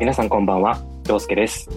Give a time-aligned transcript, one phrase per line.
[0.00, 1.68] 皆さんこんばんは、陽介です。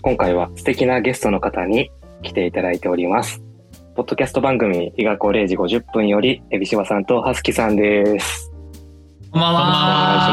[0.00, 1.90] 今回は素敵なゲストの方に
[2.22, 3.42] 来ていただいております。
[3.94, 8.50] ポッドキャスト番組、日が子0時50分より、エビシバさんとハスキさんです。
[9.30, 9.78] こんばんお願いし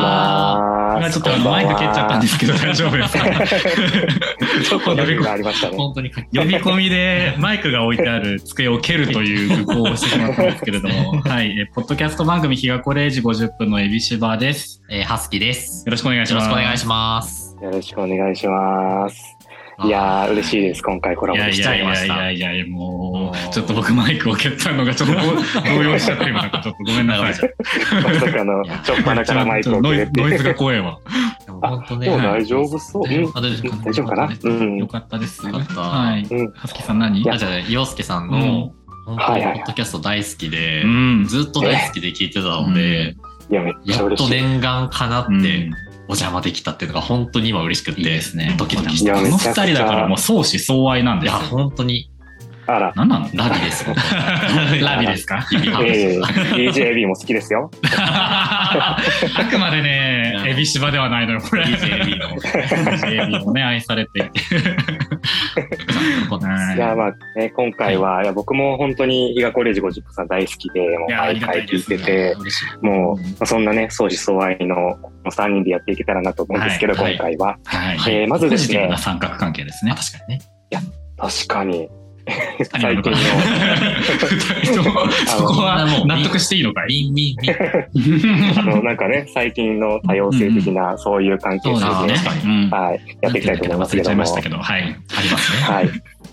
[0.02, 0.39] ま
[1.08, 1.14] す。
[1.14, 3.26] ちょっとあのマイク蹴っちゃったんですけど 大丈夫ですか？
[4.70, 5.78] ちょっと呼びがありましたね。
[5.78, 11.58] 本当に呼び込みでマイクが置いてある机を蹴るという愚行をしてしまったんですけれども、 はい。
[11.60, 14.82] えポッドキャスト番組日がこ0時50分のエビシバです。
[14.90, 15.84] えー、ハスキです。
[15.86, 16.50] よろしくお願いしよろます。
[16.50, 17.56] しくお願いします。
[17.62, 19.39] よろしくお願いします。
[19.86, 20.82] いやー、嬉しいです。
[20.82, 22.15] 今回コラボできちいやいやいゃいました。
[22.15, 25.21] やいやいやいや、ももうう、ちょっと僕マイクを蹴ったのがちょっと動
[25.78, 27.50] 動揺しちゃって今なんかちょっとごめんなさい。
[28.04, 30.11] まさかの、ちょっぱなからマイクをノイくれて。
[30.15, 31.00] ズノイズが怖いわ。
[31.61, 32.08] 本当ね。
[32.08, 33.03] 大丈夫そう。
[33.03, 34.88] 大丈夫大丈夫かなうんよ。
[34.88, 35.45] かったです。
[35.47, 36.23] よかったはい。
[36.30, 36.52] うん。
[36.53, 37.30] はすきさん何？
[37.30, 38.73] あ、じゃあ、洋介さんうんの、
[39.06, 41.25] ポッドキャスト大好きでう、ん。
[41.25, 43.16] ずっと大好きで聞いてたので、
[43.50, 43.73] いや、めっ
[44.17, 44.28] と。
[44.28, 45.72] 念願かなってうん
[46.10, 48.02] お邪魔できたっていうのが本当に今嬉しくて。
[48.02, 48.56] いいですね。
[48.58, 49.12] ドキドキして。
[49.12, 51.58] この二人だからもう相思相愛なんいや、ですよ。
[51.60, 52.10] 本当に
[52.66, 52.94] あら。
[52.96, 53.86] 何なのラビです。
[54.82, 55.46] ラビですか？
[55.84, 56.20] ええ
[56.70, 57.70] DJB も好きですよ。
[57.96, 58.98] あ
[59.52, 60.19] くまでね、
[60.50, 61.64] エビシバではないのよ、これ。
[61.64, 64.39] DJB の DJB もね、愛されていて。
[66.39, 71.83] はいいや、まあ、ね、今回は、いや、僕も本当に、伊賀コレージ50分さん大好きで、もう毎回聞い。
[71.83, 72.36] てて。
[72.81, 77.58] もう、まあそんなね、相思相愛の3人でやっていけたらなと思うんですけど、はい今回は。
[77.66, 77.97] はい。
[78.22, 79.95] えーまずですね三角関係ですねあ、。
[79.95, 80.42] 確かにね。
[81.17, 81.89] 確かに、
[82.82, 83.12] 最近
[84.76, 84.84] の、
[85.26, 87.12] そこは納得していいのかい？
[88.58, 91.86] あの、なんかね、最近の多様性的な、そういう関係性で、
[92.72, 94.24] はい、やっていきたいと思いますけども
[94.64, 94.82] はい。
[94.84, 95.62] ありますね。
[95.64, 95.90] はい。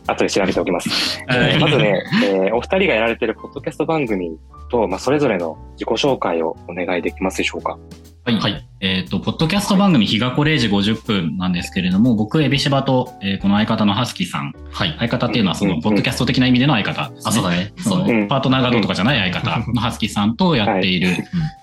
[0.09, 0.89] 後で調べておきます。
[1.27, 4.31] はいえーまずね、えーお二人がやられてるポッドキャスト番組
[4.71, 7.77] と、まあ、それぞれの自己紹介をお願いできますでしょうか？
[8.27, 8.41] はい。
[8.41, 8.69] はい。
[8.81, 14.53] えっ、と、ポッドキャスト番組、日がこ0時50分なんですけれども、僕、エビシバと、えーこの相方のハスキーさん。
[14.73, 14.97] はい。
[14.99, 17.17] 相方っていうのは、その、ポッドキャスト的な意味での相方ね。
[17.25, 17.73] あ、そうだね。
[17.79, 21.11] そうパートナーがどうとかじゃない相方の ハスキーさんとやっている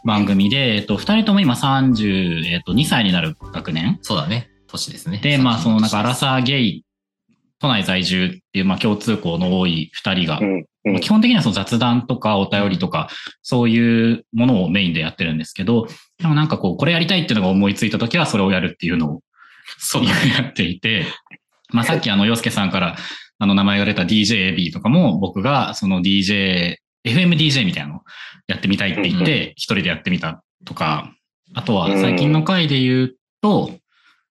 [0.06, 4.48] 番組で、えっと、二人とも今30、えっと、2歳になる学年そうだね。
[4.68, 5.18] 年ですね。
[5.18, 6.86] で、まあ、そのなんか、アラサーゲイ、
[7.60, 10.66] 都内在住っていう、まあ、共通項の多い二人がう、ん。
[10.86, 10.94] うん。
[10.94, 13.10] まあ基本的にはその雑談とかお便りとか、
[13.42, 15.88] そういうものをメインでやってるんですけど、
[16.20, 19.22] でもなんかこう、これやりたいっていうのが思いついたときはそれをやるっていうのを、
[19.78, 20.06] そう。
[20.06, 20.12] や
[20.50, 21.06] っていて、
[21.70, 22.96] まあさっきあの、洋介さんから
[23.40, 28.02] あの名前が出た DJAB とかも僕がその DJ、FMDJ みたいなのを
[28.48, 31.14] やってみたいって言って、一人でやってみたとか、
[31.54, 33.72] あとは最近の回で言うと、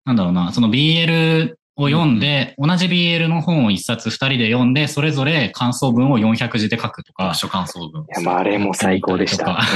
[0.05, 7.35] なんだろうな、その BL を読んで、同じ BL の本を一冊二人で読んで、それぞれ感想文を400字で書くとか。
[7.35, 8.03] 読、書感想文。
[8.03, 9.59] いや、まあ、あれも最高でした。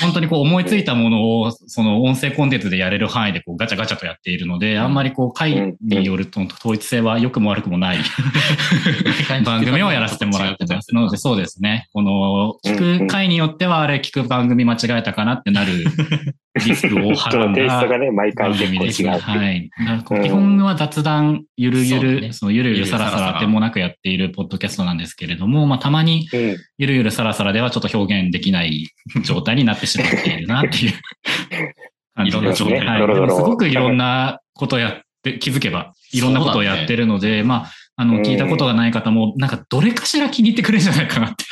[0.00, 7.98] 本当にこう思いついたものを、その音声コンテンツでやれる範囲でこうガチャガチャとやっているので、あんまりこう回によると統一性は良くも悪くもない
[9.44, 10.94] 番組をやらせてもらってます。
[10.94, 11.88] ので、そうですね。
[11.94, 15.86] この聞く回によってはあれ聞く番組間違えたかなってなる
[16.64, 19.18] リスクをはそらんだのテイストがね、毎回番結構違う。
[19.18, 19.70] はい。
[20.24, 26.56] 基本は雑談、ゆるゆる、ねそのゆるゆるさらさらでもなくやっているポッドキャストなんですけれども、まあたまにうん。
[26.78, 28.88] ゆるゆるさらさらではちょっと表現できない
[29.24, 30.92] 状態になってしまっているなっていう
[32.14, 33.30] 感じいろんな状態はい。
[33.30, 41.44] すごくいろんなことやって、気づけばいろんなことをやってるので、まあ、あの、うん聞いたことがない方も、なんかどれかしら気に入ってくれるんじゃないかなって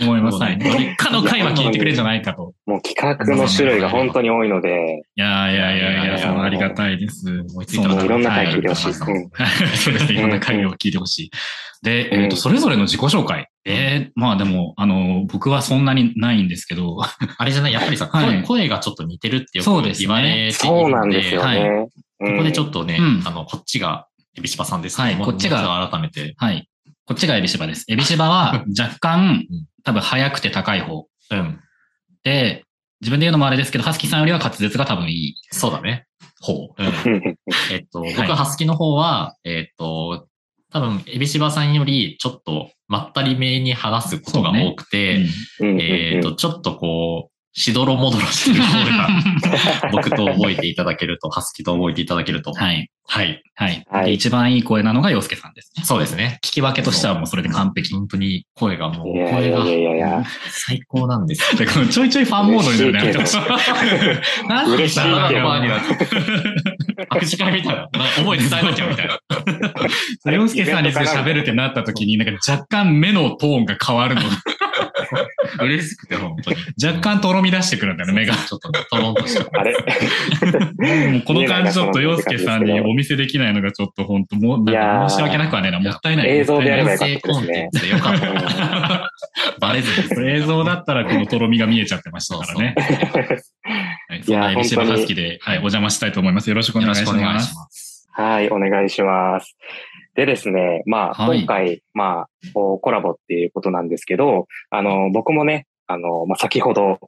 [0.04, 0.38] 思います。
[0.38, 0.58] はい。
[0.58, 2.52] どれかの回は聞いてくれるんじゃないかと。
[2.66, 7.44] もう企画の種類が本当に多いので、いやいやいやいや、いありがたいです。
[7.50, 8.92] 思いついたらもういろんな回聞いてほしい。
[9.76, 10.18] そうですね。
[10.18, 11.30] いろんな会を聞いてほしい。
[11.82, 13.48] で、えっ、うんと、それぞれの自己紹介。
[13.64, 16.98] えー、まあでも、あの、僕はそんなにないんですけど、
[17.38, 21.88] あれじゃない、やっぱりさ、はい声声がちょっと似てるってよく言われているそうなんですよはいね。
[22.18, 26.34] ここでちょっっとね、うんあの、こっちが、エビシバさんですはいこっちが改めて。
[26.36, 26.68] はい。
[27.06, 27.84] こっちがエビシバです。
[27.88, 31.06] エビシバは若干うん、多分速くて高い方。
[31.30, 31.60] うん。
[32.24, 32.64] で、
[33.00, 36.06] 自分で言うのもあれですけど、ハスキーさんよりは滑舌が多分いいそうだね。
[36.40, 36.74] 方。
[36.76, 36.86] うん。
[36.86, 37.36] う ん
[37.70, 40.28] えっと、い僕、ハスキの方は、えっと、
[40.72, 45.26] 多分、エビシバさんより、ちょっと、まったりめに話すことが多くて、
[45.60, 49.08] うんえっと、ちょっとこう、しどろもどろしてる方が、
[49.90, 52.52] 僕と覚えていただけると、ハスキと覚えていただけると。
[52.52, 52.90] はい。
[53.08, 53.42] はい。
[53.54, 53.84] はい。
[53.88, 55.84] はいで一番いい声なのが洋介さんですね。
[55.84, 56.38] そうですね。
[56.44, 57.94] 聞き分けとしてはもうそれで完璧。
[57.94, 60.24] 本当に声がもう、いやい声がやいやいやいや。
[60.48, 61.58] 最高なんですよ。
[61.58, 63.24] で、このちょいちょいファンモードになるね。
[64.74, 65.94] 嬉しいなんでファンになって
[67.10, 67.82] 握手会みたいな。
[67.82, 67.88] な
[68.18, 70.32] 思い伝えなきゃみたいな。
[70.32, 74.22] 洋介さんに喋るってなった時に、なんか若干目のトーンが変わるの。
[75.60, 76.56] 嬉しくて、本当に。
[76.84, 78.34] 若干とろみ出してくるんだよね、目が。
[78.34, 79.46] ちょっと、とろんとした。
[79.58, 79.72] あれ？
[81.12, 86.28] もうこの感じちょっと洋介さんにお見せできないのがちょっと本当もう、申し訳なくはねえな、もったいない。
[86.30, 89.12] 映像でやればよか音ったですねよかった。
[89.60, 90.30] バレずに。
[90.30, 92.74] 映像だったらこのとろみが見えちゃってましたからね。
[94.08, 96.48] はい、そんなエビシバハスキで、はい、お邪魔したいと思います。
[96.48, 96.94] よろしくお願い。
[96.94, 98.08] します。
[98.12, 99.56] はい、お願いします。
[100.16, 101.40] でですね、まあ、はい。
[101.40, 106.98] 今回、まあ、こうコラボっていうことなんですけど、あの、僕もね、あの、まあ、先ほど、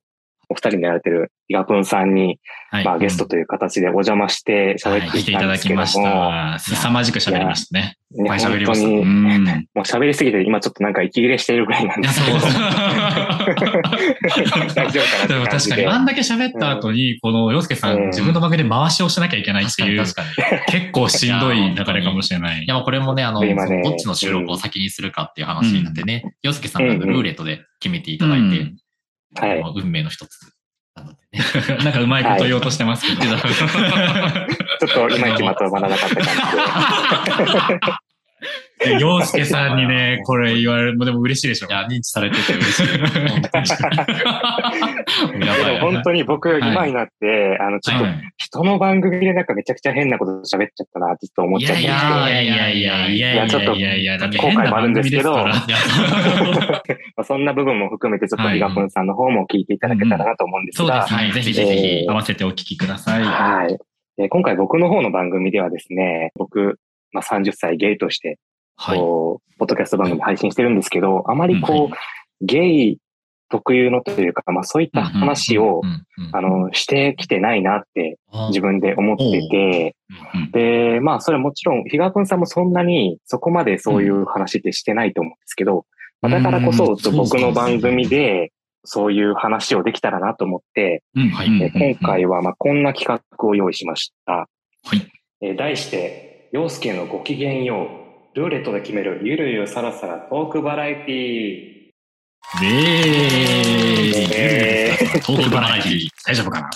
[0.50, 2.38] お二人でやられてるイガプンさんに、
[2.70, 2.84] はい。
[2.84, 6.76] まあ、ゲストという形でお邪魔して喋はい、って来ていたきたんですけども、だきました。
[6.76, 7.96] 凄まじく喋りましたね。
[8.10, 9.44] ねいっぱい喋りましたう本当に、ん。
[9.46, 12.38] もう喋りすぎて今ちょっとなんか息切れしているぐらいなんいや、ですけど。
[14.74, 15.70] 大丈夫かなってでも感じで。
[15.70, 20.02] 確かに、あんだけ喋った後に、この洋介さん、うん自分の番組で回しをしなきゃいけないっていう。
[20.02, 22.66] 結構しんどい流れかもしれないい。
[22.66, 28.76] や、もうこれもね、あの、どっちの収録を先にするかっていう話になってね、洋介さんがルーレットで決めていただいて、うん
[29.40, 29.62] はい。
[29.76, 30.52] 運命の一つ
[30.94, 31.44] なのでね。
[31.84, 33.36] なんかうまいこと言おうとしてますけど。
[33.36, 37.80] ちょっといまいちまとまらなかった感で
[39.00, 41.68] 洋介さんにね、 これ言われる、でも嬉しいでしょ。
[41.68, 42.86] いや、認知されてて嬉しい。
[42.86, 43.04] でも
[45.80, 48.04] 本当に僕、今になって、あの、ちょっと、
[48.36, 51.82] 人の番組でなんかめちゃくちゃ変なこと喋っちゃったな、ちょっと思っちゃって。
[51.82, 55.46] いやいやいやいやいやいやいや、ちょっと、後悔もあるんですけど、
[57.24, 63.24] そんな部分も含めて、ちょっとリガポンさんの方も聞いていただけたらなと思うんですが、はい、ぜひぜひ、合わせてお聞きください。
[63.24, 63.78] はい。
[64.28, 66.80] 今回僕の方の番組ではですね、僕、
[67.12, 68.38] まあ、30歳ゲイとして
[68.78, 72.00] こう、ポッドキャスト番組配信してるんですけど、あまりこう、はい。
[72.40, 72.98] ゲイ
[73.50, 75.82] 特有のというか、まあそういった話を、
[76.32, 79.96] あの、してきてないなって自分で思ってて、
[80.34, 85.86] うんで、まあそれもちろん、比嘉くんさんもそんなにそこまでそういう話ってしてないと思うんですけど、
[86.20, 88.52] まあだからこそ、僕の番組で
[88.84, 91.02] そういう話をできたらなと思って、
[91.70, 94.32] 今回はまあこんな企画を用意しました。
[94.32, 94.46] は
[94.94, 95.10] い。
[95.40, 97.88] えー題して、陽介のご機嫌よう、
[98.34, 101.78] ルーレットで決めるゆるゆるさらさらトークバラエティ
[102.60, 106.70] でーえトークバラエティ大丈夫かな？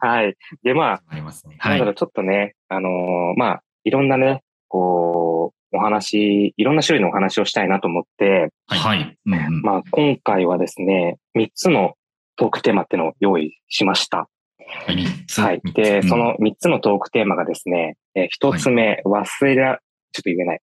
[0.08, 0.34] はい。
[0.62, 1.56] で、まあ、ありますね。
[1.58, 9.16] はいなんだろう、ちょっとね、あのーまあ、いろんなね、こう、お話、いろんな種類のお話をしたいなと思って、はい。
[9.62, 11.94] まあ、今回はですね、3つの
[12.36, 14.28] トークテーマっていうのを用意しました。
[14.66, 15.60] はい。
[15.72, 19.80] で、うんその3つのトークテーマがですね、えー1つ目、忘れら、
[20.12, 20.60] ちょっと言えない。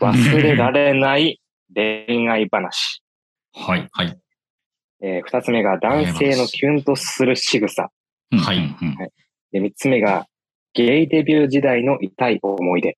[0.00, 1.40] 忘れられない
[1.74, 3.02] 恋愛話。
[3.54, 3.88] はい。
[3.92, 4.18] はい。
[5.02, 7.90] えー、2つ目が男性のキュンとする仕草。
[8.32, 8.96] はいうんうん
[9.52, 10.26] で、3つ目が
[10.74, 12.96] ゲイデビュー時代の痛い思い出。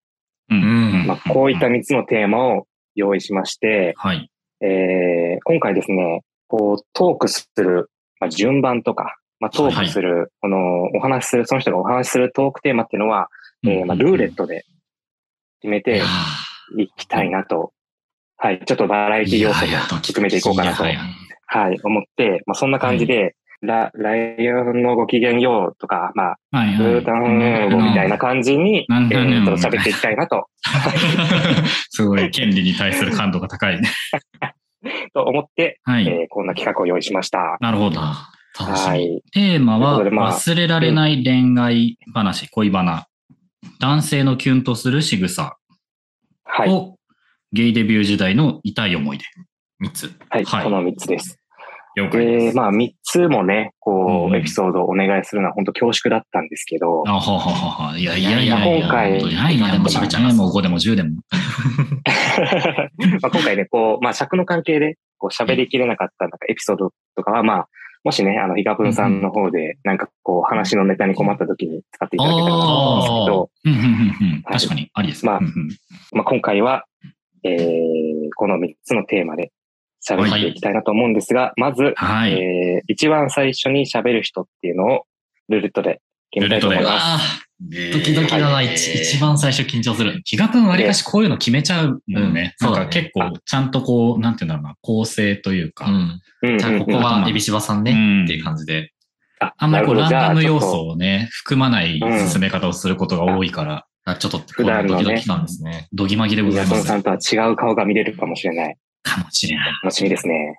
[1.07, 4.31] まあ、こういった3つのテーマを用意しまして、はい。
[4.61, 7.91] えー今回ですね、こう、トークする、
[8.21, 13.27] まあ、順番とか、まあ、トークする、この、お話しする、その人がお話しするトークテーマっていうのは、
[13.65, 14.65] えーまあ、ルーレットで
[15.61, 16.01] 決めて
[16.79, 17.73] いきたいなと、
[18.37, 20.99] はい、ちょっとバラエティ要素も含めていこうかなと、いやい。
[21.47, 30.47] はい、思って、まあ、そんな感じで、ラ、ライオンのご機嫌ようとか、まあ、はいブータン語みたいな感じに、えうんー、っと喋っていきたいなと、
[31.91, 33.89] すごい、権利に対する感度が高いね。
[35.15, 36.07] と思って、はい。
[36.07, 37.57] えーこんな企画を用意しました。
[37.61, 38.01] なるほど。
[38.59, 38.89] 楽しみ。
[38.89, 39.23] はい。
[39.33, 43.07] テーマは、忘れられない恋愛話、恋バナ。
[43.81, 45.57] 男性のキュンとする仕草
[46.45, 46.71] はい。
[46.71, 46.97] を、
[47.53, 49.25] ゲイデビュー時代の痛い思い出。
[49.79, 50.13] 三つ。
[50.29, 50.45] はい。
[50.45, 51.39] はいこの3つです。
[51.95, 52.57] 了解でで、す。
[52.57, 57.99] まあ3つもね、こうエピソードをお願いするのは本当恐縮だったんですけど、あ、はははは。
[57.99, 58.81] いやいやいやいや。
[58.81, 61.11] 今回い、いや、いくらでも喋っちゃいますもう5でも10でも。
[63.21, 67.69] まあ今回ね、こう、まあ尺の関係で、こう喋りきれなかったなんかエピソードとかは、まあ、
[68.05, 75.25] もしね、あの、ヒガプンさんの方で、なんかこう、話のネタに困った時に使っていただけたらと思うんですけど、確かに、ありです。
[75.25, 75.41] まあ
[76.13, 76.85] まあ今回は、
[77.45, 79.53] えー、この3つのテーマで
[80.07, 82.33] 喋っていきたいなと思うんですが、まず、はい。
[82.33, 85.05] えー、一番最初に喋る人っていうのを、
[85.49, 86.01] ルーレットで
[86.33, 87.05] 決めたいと思います。
[87.05, 87.19] あ
[87.61, 90.21] ドキドキだな、はい一一番最初緊張する。
[90.25, 92.57] 比嘉くんわりかしこういうの決めちゃうもんね。
[92.61, 95.95] うんなんか結構、ちゃんとこう、なんていうんだろうな、構成というか、うん。
[95.95, 98.93] うんうんうんじゃあ、ここはエビシバさんうんね、っていう感じで。
[99.39, 105.89] ああんまりこう、ランダム要素をね、含まないうん進め方をすることが多いから、あちょっと、こ普段のねドキドキ感ですね。
[105.93, 106.85] どぎまぎでございます。
[106.85, 108.77] さんとは違う顔が見れるかもしれない。
[109.03, 109.73] かもしれない。
[109.85, 110.59] 楽しみですね。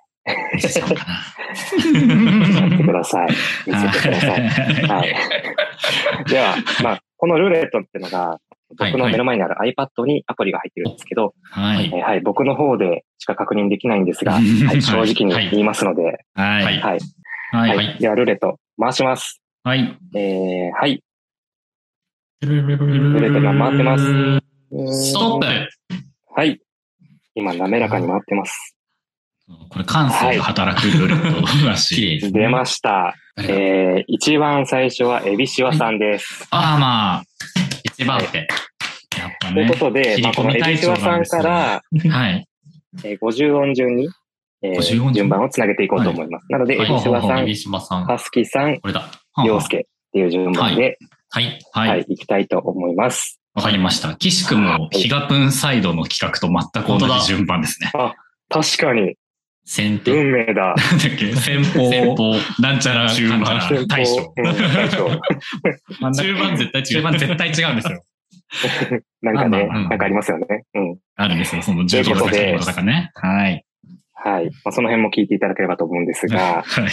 [0.54, 1.06] 見せちゃおうか
[1.50, 2.92] 見せてくな。
[2.92, 3.28] ださい。
[3.28, 4.40] 見せてください。
[4.88, 5.14] はい。
[6.28, 8.38] では、まあ、このルーレットっていうのが、はい
[8.76, 11.86] 僕の目の前にある iPad にアプリが入ってるんですけど、はい。
[11.86, 14.42] えーはい、僕の方でしか確認できないんですが、はは
[14.74, 16.42] いい、正直に言いますので、は。
[16.42, 16.98] はいいはい。
[17.52, 17.58] は。
[17.58, 17.98] はいい。
[18.00, 19.40] では、ルーレット回します。
[19.62, 19.96] はい。
[20.16, 21.04] えー、はい。
[22.40, 24.04] ルーレットが回ってます。
[25.10, 25.46] ストップ
[26.34, 26.60] はい。
[27.36, 28.73] 今、滑らかに回ってます。
[29.68, 31.94] これ感性が働くルーレットらしい。
[31.96, 32.40] 綺麗ですね。
[32.40, 33.14] 出ました。
[33.36, 36.46] えー、一番最初はエビシワさんです。
[36.50, 37.22] ああ、まあ、
[37.84, 38.38] 一番手。
[38.38, 38.44] や
[39.28, 39.76] っぱというねこ。
[39.76, 42.46] とで、まあ、このエビシワさんから、はい。
[43.04, 44.08] えー50音順に、
[44.62, 46.46] えー50音順順番をつなげていこうと思います。
[46.48, 48.04] なので、エはいビシワさん、海島さん。
[48.04, 49.10] ハスキさん、これだ。
[49.42, 49.80] りょうすけっ
[50.12, 50.98] ていう順番で、
[51.30, 51.58] はい。
[51.72, 52.04] は、はいい。
[52.08, 53.40] 行きたいと思います。
[53.54, 54.14] わかりました。
[54.14, 57.92] 岸くも、ヒガプンサイドの企画と全く同じ順番ですね。
[58.48, 59.16] 確かに、
[59.66, 60.12] 先手。
[60.12, 60.52] 運命だ。
[60.54, 60.76] なんだっ
[61.18, 61.34] け？
[61.36, 62.34] 先方、先方。
[62.60, 63.74] なんちゃら、中盤大将。
[63.76, 65.20] うん大将。
[66.12, 66.86] 中盤絶対違う。
[66.86, 68.02] 中盤絶対違うんですよ。
[69.22, 70.46] なんかね、まなんかありますよね。
[70.74, 70.96] うん。
[71.16, 71.62] あるんですよ。
[71.62, 73.10] その重機とかということでとかね。
[73.14, 73.64] はい。
[74.12, 74.44] はい。
[74.46, 76.86] まあ、その辺も聞いていただければと思うんですが、は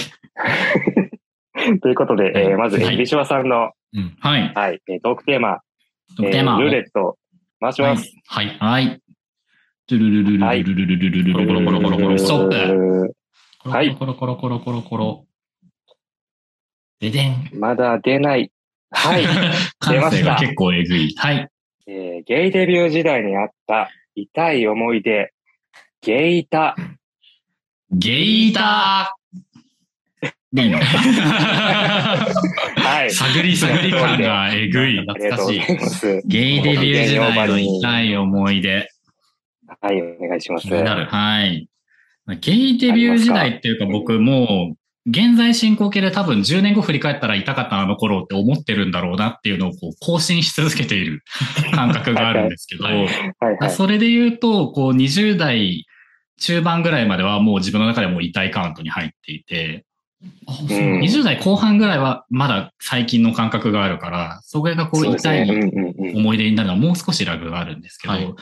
[1.69, 1.79] い。
[1.81, 4.15] ということで、えーまず、はいエビシワさんの、うん。
[4.19, 4.51] はい。
[4.55, 5.59] はい、えートークテーマ、
[6.17, 6.53] テーマ。
[6.53, 7.17] えールーレット、
[7.59, 8.09] 回します。
[8.27, 8.57] はい。
[8.59, 8.99] はい。
[9.97, 11.39] ルルルルルルルルルルル。
[13.63, 15.25] はいコロコロコロコロコロ。
[16.99, 17.47] ででん。
[17.53, 18.51] まだ出ない。
[18.91, 19.25] はい。
[19.79, 21.13] 感性が結構えぐい。
[21.17, 21.47] はい。
[21.87, 25.33] えーゲイデビュー時代にあった痛い思い出、
[26.01, 26.75] ゲイタ。
[27.91, 29.21] ゲイター。
[30.53, 30.83] いいのは
[33.05, 33.11] い。
[33.15, 34.99] 探り探り感がえぐい。
[34.99, 35.59] ありがとうござい。
[36.25, 38.89] ゲイデビュー時代の痛い思い出。
[39.79, 40.67] はい、お願いします。
[40.67, 41.05] 気になる。
[41.05, 41.67] はい。
[42.39, 51.23] ゲイデビュー時代っていうか僕もう、現在進行形で多分10年後振り返ったら痛かったあの頃って思ってるんだろうなっていうのをこう更新し続けている
[51.73, 53.69] 感覚があるんですけど。
[53.69, 55.85] それで言うと、こう20代
[56.39, 59.85] 中盤ぐらいまではもう自分の中でもう痛いカウントに入っていて、
[60.45, 65.49] あ、そううん20代後半ぐらいはまだ最近の感覚があるから、それがこう痛い。
[66.15, 68.33] 思い出になるのはもう少しラグがあるんですけど、はい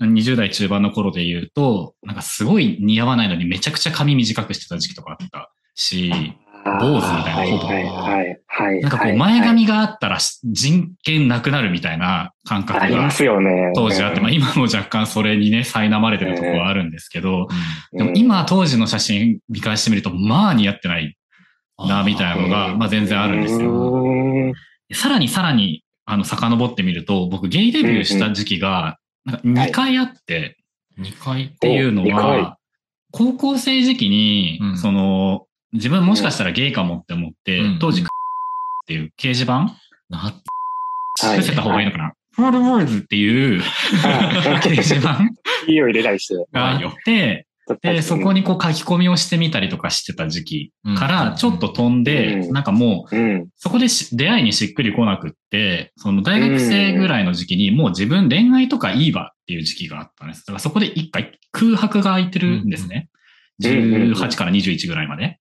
[0.00, 6.10] 20代中盤の頃で言うと、なんかすごい似合わないのにめちゃくちゃ髪短くしてた時期とかあったし、
[6.64, 8.80] 坊主みたいなはいはいはいはい。
[8.80, 13.72] なんかこう前髪があったら人権なくなるみたいな感覚がありますよね。
[13.74, 17.48] 当時あって、まあ今も若干それにね、苛まれてるところはあるんですけど、
[17.92, 21.16] うんでも今当時の写真見返してみると、まあ似合ってない
[21.78, 23.60] な、みたいなのが、まあ全然あるんですよ。
[23.62, 24.54] よ。
[24.92, 30.56] さらにさらに、あの、遡ってみると、僕ゲイデビューした時期が、なんか2回あって、
[30.98, 31.48] 2回っ。
[31.58, 32.56] ていうのは、
[33.12, 34.78] 高校生時期に、うん。
[34.78, 37.78] その、自分もしかしたらゲイかもって思って、うん。
[37.78, 38.06] 当時、っ
[38.86, 39.76] ていう掲示板？
[40.08, 40.34] な、はい。
[41.36, 43.62] 伏せた方がいいのかな、フォールボールズっていう
[44.04, 45.18] あ 掲示板？
[45.68, 46.34] いいを入れたりして。
[46.52, 47.46] があって、
[47.82, 53.48] で、そこにこう書き込みをしてみたりとかしてた時期から、ちょっと飛んで、うんなんかもう、うん。
[53.56, 60.40] そこでし出会いにしっくり来なくって、その大学生ぐらいの時期にもう自分恋愛とかいいわっていう時期があったんです。
[60.40, 63.08] だからそこで一回空白が空いてるんですね。
[63.14, 63.20] うんうん
[63.62, 65.38] 18から21ぐらいまで。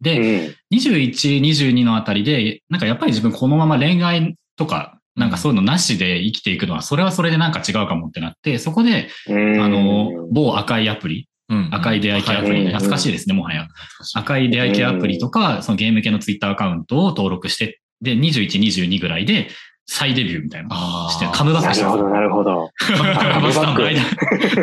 [0.00, 0.76] うで、ん。
[0.76, 11.28] 21、22のあたりで、なんかやっぱり自分このまま恋愛とか、なんかそういうのなしで生きていくのは、それはそれでなんか違うかもってなって、そこで、うんあの、某赤いアプリ、
[11.70, 12.66] 赤い出会い系アプリ、うん。
[12.68, 13.68] 懐かしいですね、もはや。
[14.14, 19.48] 赤い出会い系アプリとか、そのゲーム系のツイッターアカウントを登録して、で、21、22ぐらいで
[19.86, 20.68] 再デビューみたいな。
[20.68, 21.74] のをして、カムバック。
[21.74, 22.70] したなるほど、なるほど。
[22.78, 23.94] カムバしたんカムバッ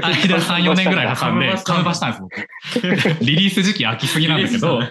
[0.01, 3.25] 間、間3、4年ぐらい挟んで、カカムバしたんです、僕。
[3.25, 4.81] リリース時期空きすぎなんだけど、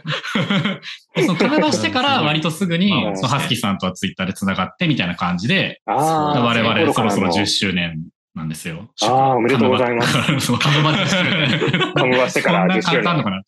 [1.16, 5.92] そのカムバしてから割とすぐにまあ、そのハスキーさんとはツイッターで繋がってみたいな感じで、あ
[6.36, 6.42] あ。
[6.42, 8.04] 我々そろそろ1010周年
[8.38, 8.88] なんですよ。
[9.02, 10.52] ああおめでとうございますす。
[10.58, 11.92] カムバ10周年。
[11.94, 13.24] カムバしてから10周そんな簡単なの年。
[13.24, 13.42] かな。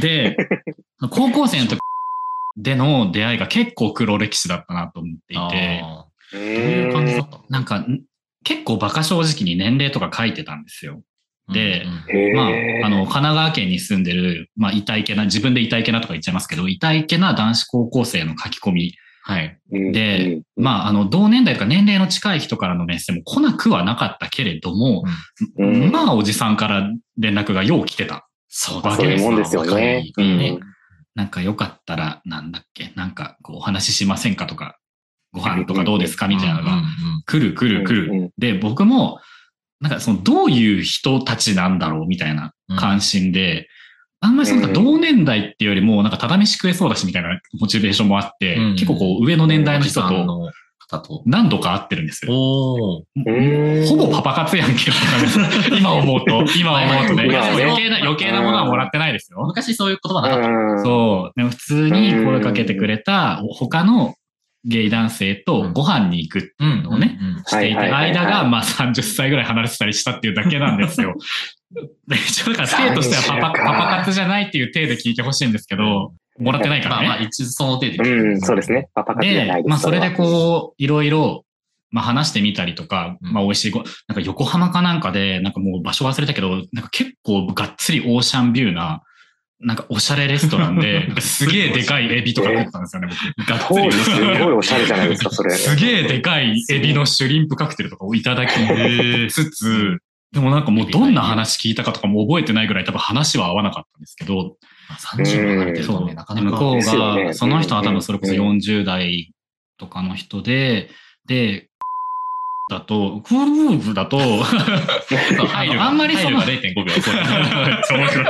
[0.00, 0.36] で、
[1.10, 1.78] 高校生の時
[2.56, 5.82] での出会いが結構黒歴史だったなと思っていて、
[6.34, 7.38] うーどういう感じだった？
[7.38, 8.02] のなんか、ん
[8.44, 11.02] 結構馬鹿正直に年齢とか書いてたんですよ。
[11.52, 11.84] で。
[12.34, 12.46] まあ、
[12.86, 18.94] あの、神奈川県に住んでる、まあ、痛いけな、自分で痛いけなとか言っちゃいますけど、痛いけな男子高校生の書き込み
[19.24, 19.58] はい。
[19.70, 25.04] うんで、うんまあ、あの、同年代とか年齢の近い人からのメッセージも来なくはなかったけれども、
[25.58, 25.90] うん。
[25.90, 28.28] まあ、おじさんから連絡がよう来てた。
[28.48, 30.10] そうそういうもんですよね。
[30.16, 30.60] うねん。
[31.14, 34.78] なんかよかったら、なんだっけ、なんか、こう、お話ししませんかとか、
[35.32, 36.28] ご飯とかどうですか？
[36.28, 36.82] みたいなのが、
[37.26, 38.30] 来る来る来る。
[38.38, 39.20] で、僕も、
[39.80, 42.06] なんかその、どういう人たちなんだろう？
[42.06, 43.68] みたいな関心で、
[44.22, 50.52] あんまりそのなんか同年代っていうよりも、なんかただ飯食えそうだしみたいなモチベーションもあって、うん結構こう上の年代の人と。
[51.24, 52.32] 何度か会ってるんですよ。
[52.34, 54.90] ほぼパパ活やんけ
[55.74, 56.44] 今思うと。
[56.54, 57.34] 今思うとね。
[57.34, 59.42] 余計な、余計なものはもらってないですよ。
[59.46, 60.48] 昔そういう言葉なかった。
[60.48, 61.38] うんそう。
[61.38, 64.14] でも普通に声かけてくれた他の
[64.64, 71.14] ゲイ男性とご飯に行くっていうのをね、うんしていて、はいはいはいはい間がまあ30歳ぐらい離れてたりしたっていうだけなんですよ。
[72.06, 77.08] で一応だから体としてはパパ30かパパ活じゃないっていう体で聞いてほしいんですけど、もらってないからね。
[77.08, 78.72] まあまあ、一応その程度うん、そうです。
[78.72, 78.88] ね。
[78.94, 80.12] パパ活じゃないで、まあそれでう。
[80.14, 81.44] こう、いろいろ、
[81.90, 89.02] まあ話してみたりとか、うんまあ美味しいご、なんか横浜かなんかで、なんかもう場所忘れたけど、なんか結構がっつりオーシャンビューな、
[89.62, 93.48] なんかおしゃれレストランで、 すげえでかいエビとか食ってたんですよね、僕。
[93.48, 93.92] がっつり。
[93.92, 95.50] すごいおしゃれじゃないですか、それ。
[95.50, 98.52] すげえでかいエビのシュリンプカクテルとかをいただき
[99.30, 99.98] つつ、
[100.32, 104.56] でもなんかもうどんな話聞いたかとかも覚えてないぐらい多分話は合わなかったんですけど、
[104.88, 106.50] まあ30離れてるそう、とね、なかなか。
[106.50, 109.32] 向こうが、その人は多分それこそうん40代
[109.78, 110.90] とかの人で、
[111.26, 111.68] で、
[112.70, 116.92] だと、クールだと、配慮があんまりその配慮が0.5秒。
[117.98, 118.26] 面白い。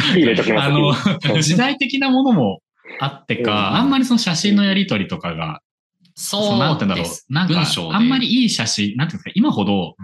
[0.00, 0.66] 入れときます。
[0.66, 2.60] あの、時代的なものも
[3.00, 3.44] あってうん。
[3.44, 5.60] か、あんまりその写真のやりとりとかが、
[6.14, 7.32] そうなんて言うんだろう。
[7.32, 7.96] なんか文章、で。
[7.96, 9.96] あんまりいい写真、なんていうんですか、今ほど、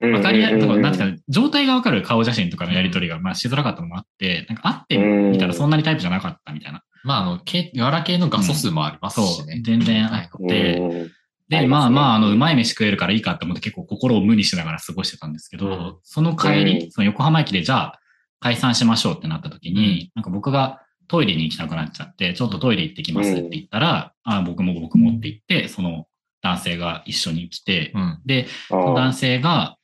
[0.00, 6.82] わかりやなんていうか、状態がわかる顔写真とかのやりとりが、まあしづらかったのもあって、なんか会ってみたらそんなにタイプじゃなかったみたいな。
[7.04, 11.10] まあ、あの、けガラ系の画素数もありますそうしね。、全然あはいって、うん。
[11.48, 11.66] で、ますね。
[11.68, 15.96] まあまあ、あの、うまい飯食えるからいいかって思って結構心を無にしながら過ごしてたんですけど、うん。
[16.02, 16.90] その帰うり、ん。
[16.90, 18.00] その横浜駅でじゃあ
[18.40, 26.06] 解散しましょうってなった時に、なんか僕がトイレに行きたくなっちゃって、ちょっとトイレ行ってきますって言ったら、あ僕も僕もって言って、その
[26.42, 28.20] 男性が一緒に来て、うん。
[28.24, 29.76] で、その男性が、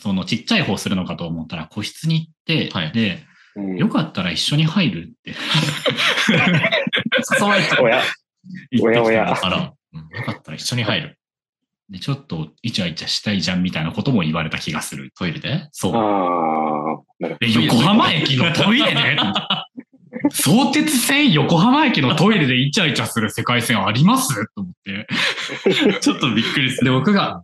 [0.00, 2.32] そのちっちゃい方するのかと思ったら個室に行っ
[2.68, 2.92] て、はい。
[2.92, 3.24] で、
[3.56, 3.76] うん。
[3.76, 5.34] よかったら一緒に入るって。
[7.40, 8.02] 誘われておや、
[8.82, 9.02] おや。
[9.02, 10.08] おやあら、うん。
[10.16, 11.18] よかったら一緒に入る。
[11.90, 15.12] で、ちょっとイチャイチャしたいじゃんみたいなことも言われた気がする。
[15.16, 15.68] トイレで。
[15.72, 15.92] そう。
[17.68, 19.16] 横浜駅のトイレで？
[20.30, 24.34] 相鉄線横浜駅のトイレでイチャイチャする世界線あります？
[24.54, 25.06] と思って。
[26.00, 26.84] ちょっとびっくりする。
[26.86, 27.42] で、僕が、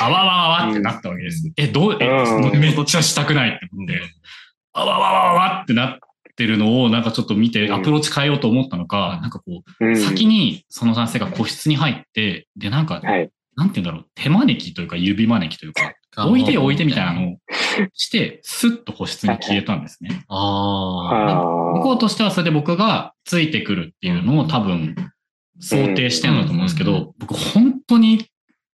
[0.00, 1.52] あわわわわってなったわけです。
[1.56, 2.60] え、どう、え、うん。
[2.60, 4.00] めっちゃしたくないって思って、
[4.72, 5.98] あわわわわわってなっ
[6.36, 7.74] てるのをなんかちょっと見てうん。
[7.74, 13.30] アプローチ変えようと思ったのか、なんかこう、うん先にその男性が個室に入って、で、なんか、はい。
[13.56, 17.36] なんて言うんだろう、手招きというか指招きというか、置いてよ置いてみたいなのを
[17.94, 20.24] して、スッと個室に消えたんですね。
[20.28, 21.72] ああ。
[21.72, 24.94] あ向こうとしてはそれで僕がついてくるっていうのを多分
[25.60, 28.26] 想定してんだと思うんですけど、僕本当に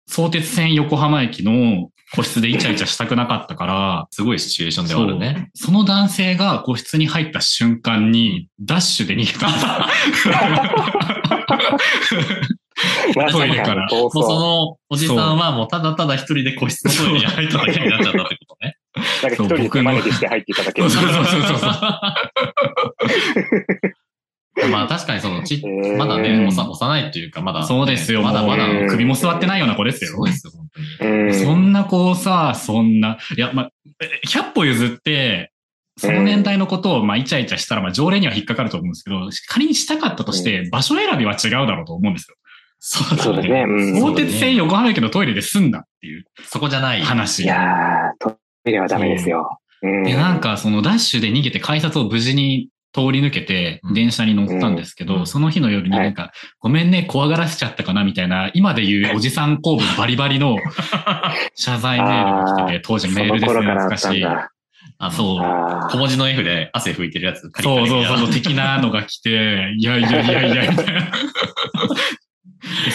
[0.07, 5.49] 相鉄線横浜駅の個室でイチャイチャしたくなかったから、すごいシチュエーションではあるね。
[5.55, 9.89] その男性が個室に入った瞬間にダッシュで逃げた
[13.31, 18.77] トイレからそうもうそそのおじさんはもうただただ一人で個室のトイレに入っただけになっちゃったってことね。
[18.95, 18.99] う。
[18.99, 20.89] なんか一人で手招きして入っていただける。
[20.89, 21.71] そうそうそうそうそう。
[24.69, 25.61] まあ確かにそのち
[25.97, 28.21] まだね、幼いというか、まだね、そうですよ。
[28.21, 30.11] まだまだうん首も座ってないような子ですよ。
[30.11, 30.67] そうですよ、本
[30.99, 31.21] 当に。
[31.21, 33.69] うんそんな子さ、そんな、いや、ま、
[34.01, 35.51] え100歩譲って、
[35.97, 42.35] その年代のことを、まあ、イチャイチャしたら、まあ、条例には引っかかると思うんですけど、仮にしたかったとして、場所選びは違うだろうと思うんですよ。
[42.87, 43.63] そうそうですね。
[43.67, 47.01] うん相鉄線横浜駅のトイレで済んだっていうそこじゃない。
[47.01, 47.43] 話。
[47.43, 47.59] いやー、
[48.19, 49.59] トイレはダメですよ。
[49.81, 60.55] うんで、なんか、そのダッシュで逃げて改札を無事に通り抜けてうん電車に乗ったんですけど、うんその日の夜になんか、ごめんね、怖がらせちゃったかなみたいな、今で言うおじさん公文バリバリの
[61.57, 64.23] 謝罪メールが来てて、当時メールですそのね、懐かしい。
[64.97, 65.39] あの、そう。
[65.41, 71.11] あ小文字の F で汗拭いてるやつ、そうそうそう、 的なのが来て、いやいやいやいや、みたいな。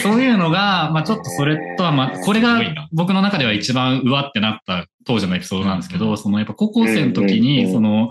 [0.02, 2.61] そういうのが、まあちょっとそれとは、まあこれが
[2.92, 8.11] 僕の中では一番うわってなった当時のエピソードなんですけど、うんそのやっぱ高校生の時に、その、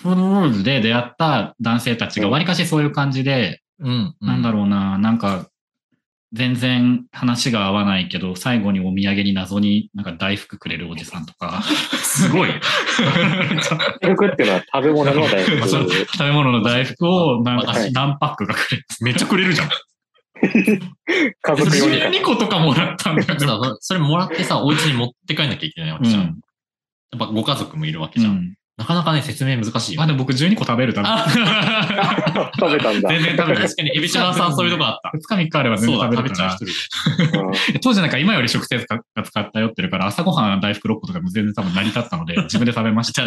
[0.00, 4.14] フードロールで出会った男性たちがわりかしそういう感じで、うん。
[4.20, 5.48] なんだろうな、なんか、
[6.32, 11.62] 全然話が合わないけど、最後にお土産に謎になんか大福くれるおじさんとか。
[12.02, 12.50] すごい。
[14.02, 15.68] 大福っていうのは食べ物の大福。
[16.12, 18.84] 食べ物の大福をなんかはい何パックかくれる。
[19.00, 19.68] めっちゃくれるじゃん。
[21.42, 21.96] 家族用に。
[21.96, 23.40] 12個とかもらったんだよね。
[23.40, 26.22] さそれもらってさ、お家に持って帰んなきゃいけないわけじゃん。
[26.22, 26.28] や
[27.16, 28.54] っぱご家族もいるわけじゃん。
[28.78, 30.06] うんなかなかね、説明難しいよまあ。
[30.06, 31.08] でも僕12個食べるため。
[32.60, 33.08] 食べたんだ。
[33.08, 33.62] 全然食べる。
[33.62, 35.10] 確かに、エビシバさんそういうとこあった。
[35.18, 37.42] 2日3日あれば全そうだ、然食べるか食べちゃ
[37.74, 43.24] う 当時なんか今より食生活が使ったよってるから、朝ごはん大福6個とかも全然多分成り立ったので、 自分で食べました。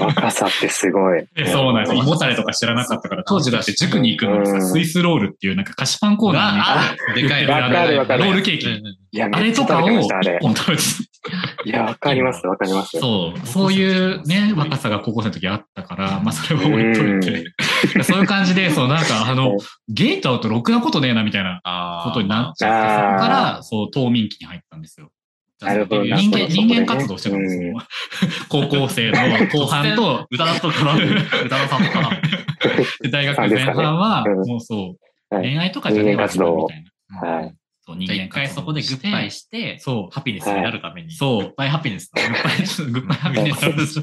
[0.00, 1.24] 若さってすごい。
[1.34, 2.02] でそうなんですよ。
[2.02, 8.66] 胃もたれとか知らなかったから、当時だって塾に行くのにさ、うんスイスロールっていうなんか菓子パンコーナーにあ、でかいロールケーキ。
[9.12, 10.40] うんいや、あれとかをめっちゃ食べてました、あれ1。
[10.42, 10.82] 本食べて
[11.64, 12.98] いや、わかります、わかります。
[12.98, 19.56] そう、そういうね、若さが高校生の時あったから、まあそれは置いといて、そういう感じで、 そうなんかあの、
[19.88, 21.60] ゲートアウトろくなことねえなみたいな
[22.04, 25.10] ことになっちゃって、そこから、そう、冬眠期に入ったんですよ。
[25.60, 27.78] なるほど人間、人間活動してたんですうんよ。
[28.48, 31.14] 高校生の後半と、 宇多田と絡む。
[31.46, 32.16] 宇多田さんと絡む。
[33.00, 34.96] で大学前半は、もうそう、はい
[35.30, 37.28] 恋愛とかじゃねえわみたいな。
[37.28, 37.54] はい。
[37.86, 41.12] そう、人間一回そこでグッバイして、そう、ハピネスになるために。
[41.12, 42.20] そうグッバイハピネスだ。
[42.28, 44.02] グッバイ、グッバイハピネス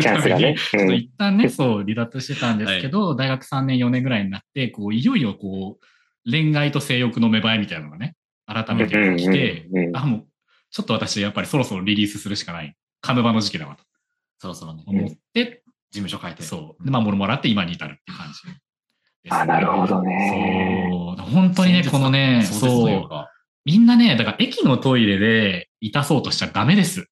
[0.00, 0.56] チャンスがね。
[0.56, 10.26] ちょっと一旦ね、そう、離脱してたんですけど、大学3年、4年ぐらいになって、こう、いよいよこう、恋愛と性欲の芽生えみたいなのがね、改めてきて、あ、もう、
[10.70, 12.74] ちょっと私、やっぱりそろそろリリースするしかない。
[13.00, 13.84] カヌバの時期だわと
[14.38, 16.42] そろそろね、思って、事務所変えて。
[16.42, 16.84] そう。
[16.84, 18.63] で、まあ、もろもらって今に至るっていう感じ。
[19.30, 21.30] あなるほどねそう。
[21.30, 23.08] 本当にね、このね、そうそう。
[23.64, 27.08] みんなね、だから駅のトイレでいたそうとしちゃダメです。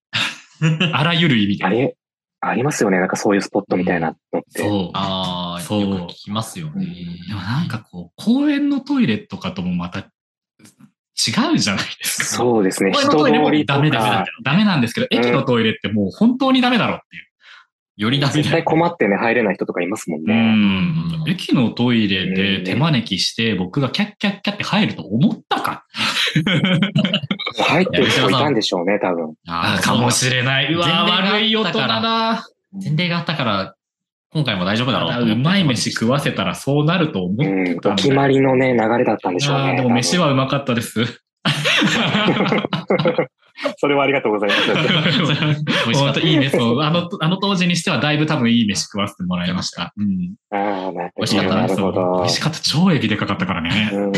[0.93, 1.65] あらゆる意味で。
[1.65, 1.97] あれ、
[2.41, 2.99] ありますよね。
[2.99, 4.63] なんかそういうスポットみたいなのって。
[4.63, 4.91] そう。
[4.93, 6.87] ああ、そうよく聞きますよね。
[7.29, 12.25] でもなんかこう、公園のトイレとかともまた違うじゃないですか。
[12.25, 12.93] そうですね。
[12.93, 17.32] 公園人のトイレも通りとダメだか、ダメなんですけど、うん駅のトイレってもう本当にダメだろっていう。
[17.97, 18.65] よりダメ絶対。
[18.65, 20.35] 困ってね、入れない人とかいますもんね。
[20.35, 21.25] ん。
[21.29, 25.85] 駅のトイレで手招きして僕がキャッキャッキャって入ると思ったか
[27.65, 29.35] 入ってる人いたんでしょうね、多分。
[29.47, 30.73] あーかもしれない。
[30.73, 32.47] うわ悪い大人だ。
[32.83, 33.75] 前例があったから、
[34.33, 37.65] 今回も大丈夫だろううまい飯食わせたらそうなると思っうん。
[37.65, 39.77] てたんだお決まりのね、流れだったんでしょうね。
[39.77, 41.23] でも飯はうまかったです。
[43.79, 44.73] それはありがとうございます。
[44.73, 46.51] 美味しかったいいね。
[46.51, 46.81] そう。
[46.81, 49.93] あの、あの当時にしてはだいぶ多分いい飯食わせてもらいました。
[49.97, 50.35] うん。
[50.51, 52.25] ああ、なる美味しかったなるほど美。
[52.25, 52.61] 味しかった。
[52.61, 53.91] 超エビでかかったからね。
[53.93, 54.13] うん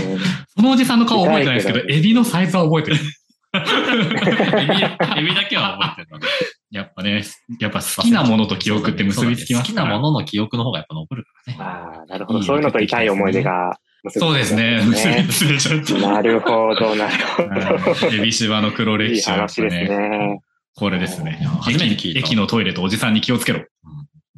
[0.57, 2.97] そのおじさんの顔覚えてないですけど、エビのサイズは覚えてる。
[3.55, 3.61] エ
[4.67, 6.27] ビ、エビだけは覚えてるので。
[6.71, 7.23] やっぱね、
[7.61, 9.87] やっぱ好きなものと記憶って結びつきますから。
[9.87, 11.59] 好きなものの記憶の方がやっぱ残るからね。
[11.61, 12.43] ああ、なるほど。
[12.43, 13.79] そういうのと痛い思い出が
[14.11, 14.81] そうですね。
[16.01, 18.15] なるほど、なるほど。
[18.15, 20.41] エビシバの黒歴史ですね。
[20.77, 21.41] これですね。
[21.61, 23.65] 初めて聞い駅た駅のトイレとおじさんに気をつけろ。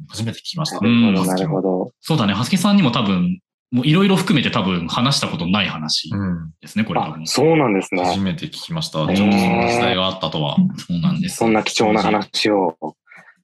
[0.07, 0.79] 初めて聞きました。
[0.79, 1.91] なるほど、なるほど。
[1.99, 2.33] そうだね。
[2.33, 3.39] はすきさんにも多分、
[3.71, 6.51] もういろいろ含めて多分話したことない話うん。
[6.61, 8.05] ですね、これ多あ分。、そうなんですね。
[8.05, 8.99] 初めて聞きました。
[8.99, 10.55] ちょっとそんな時代があったとは。
[10.77, 11.37] そうなんです。
[11.37, 12.77] そんな貴重な話を。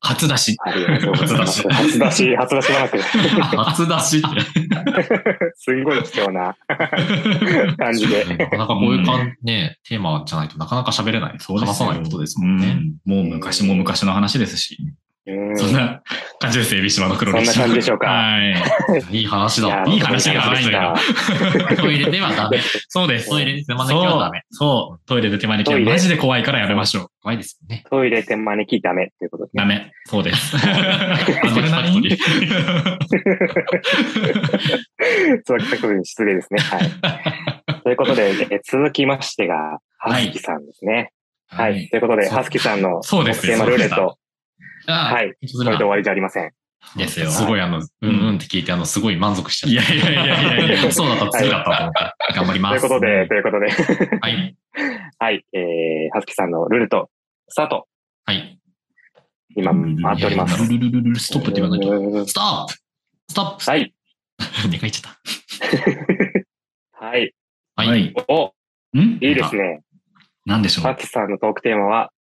[0.05, 0.57] 初出し。
[0.65, 1.67] ありがとうございます。
[1.69, 2.97] 初出し、初出し話。
[3.57, 4.27] 初出しって。
[5.55, 6.55] すんごい貴重な
[7.77, 8.25] 感じで。
[8.25, 11.35] なかなかこういうかん、ね、テーマじゃないとなかなか喋れない。
[11.39, 12.67] そう話さないことですもんね。
[12.67, 14.77] うんもう昔も昔の話ですし。
[15.25, 16.01] うんそんな
[16.39, 17.53] 感じです、エビシバの黒歴史。
[17.53, 18.53] そんな感じでしょうかはい。
[19.17, 19.69] いい話だ。
[19.69, 20.95] やいい話がないんだよ
[21.77, 22.59] トイレではダメ。
[22.89, 23.29] そうです。
[23.29, 24.41] トイレで手招きはダメ。
[24.51, 25.07] そう。
[25.07, 27.07] トイレで手招きはマジで怖いからやめましょう。
[27.21, 27.85] 怖いですよね。
[27.89, 29.61] トイレ手招きダメっていうことですね。
[29.63, 29.93] ダメ。
[30.05, 30.57] そうです。
[30.59, 30.67] そ
[31.61, 32.09] れなりに？
[35.45, 36.59] そういうことに失礼ですね。
[36.59, 36.81] はい。
[37.83, 41.11] ということで、え続きましてが、ハスキさんですね。
[41.47, 41.87] はい。
[41.89, 44.17] ということで、そうハスキさんのそうですテーマルーレット、
[44.87, 45.13] は。
[45.13, 45.47] はいい。
[45.47, 46.51] そこれで終わりじゃありません。
[46.97, 47.29] ですよ。
[47.31, 50.91] すごいあの、うんうんって聞いて、あの、すごい満足しちゃっいやいやいやいやいやた。
[50.91, 52.33] そうだった、強かったと思って。
[52.35, 52.75] 頑張りとます。
[52.75, 53.71] いうことで、ということで、
[54.19, 54.57] はい。
[55.19, 55.45] はい。
[55.53, 57.09] えー、ハスキさんのルーレット、
[57.47, 57.87] スタート。
[58.25, 58.59] はい。
[59.55, 60.61] 今、回っております。
[60.63, 61.87] ルルルルルルストップって言わないと。
[61.89, 62.27] と。
[62.27, 62.73] ストップ
[63.29, 63.93] ストップはい。
[64.69, 65.15] 寝返っちゃっ
[66.91, 67.05] た。
[67.05, 67.33] はい。
[67.75, 68.13] はい。
[68.27, 68.53] お、
[68.97, 68.99] ん？
[69.21, 69.81] いいですね。
[70.45, 70.83] なんでしょう？
[70.85, 70.95] ハ。
[70.97, 72.11] スキさんのトークテーマは、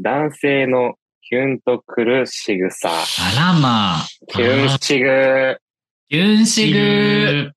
[0.00, 0.94] 男性の
[1.28, 2.88] キュンとくる仕草。
[2.88, 3.04] あ
[3.36, 4.06] らまあ。
[4.28, 5.58] キュンシグ。
[6.08, 7.52] キュンシグ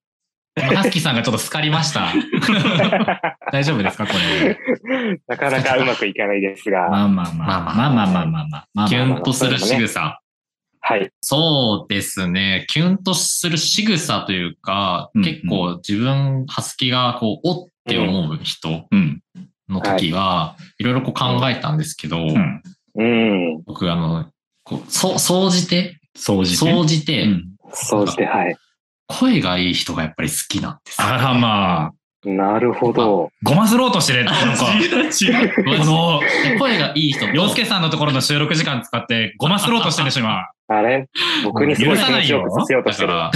[0.60, 2.12] ハスキーさんがちょっと好かりました。
[3.50, 4.12] 大丈夫ですかこ
[4.84, 5.18] れ？
[5.26, 6.90] なかなかうまくいかないですが。
[6.90, 7.74] まあまあまあ。
[7.74, 8.88] まあまあまあまあまあ。
[8.88, 10.20] キュンとする仕草。
[10.80, 11.10] はい。
[11.22, 12.66] そうですね。
[12.68, 19.22] キュンとする仕草というか、うん結構自分、ハスキがこう、おって思う人うん。
[19.66, 22.28] の時は、いろいろこう考えたんですけど、うん。
[22.36, 22.62] うん。
[23.64, 24.26] 僕、あの、
[24.64, 27.44] こう、そ、総じて、掃除総じて、うん。
[27.72, 28.56] そうして、はい。
[29.06, 31.08] 声がいい人がやっぱり好きなんですよ。
[31.08, 31.92] あらまあ。
[32.24, 33.30] なるほど。
[33.42, 34.24] ごますろうとしてる。
[34.24, 35.78] なんか、違う。
[35.78, 36.20] この、
[36.58, 40.46] 声がいい人と、洋介さんのところの収録時間使って、ごますろうとしてるでしょ、今。
[40.68, 41.08] あれ？
[41.42, 43.08] 僕にすごい気持ちよくさせようとだしてる。
[43.08, 43.32] か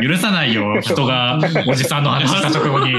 [0.00, 2.92] ら、許さないよ、人がおじさんの話した直後に。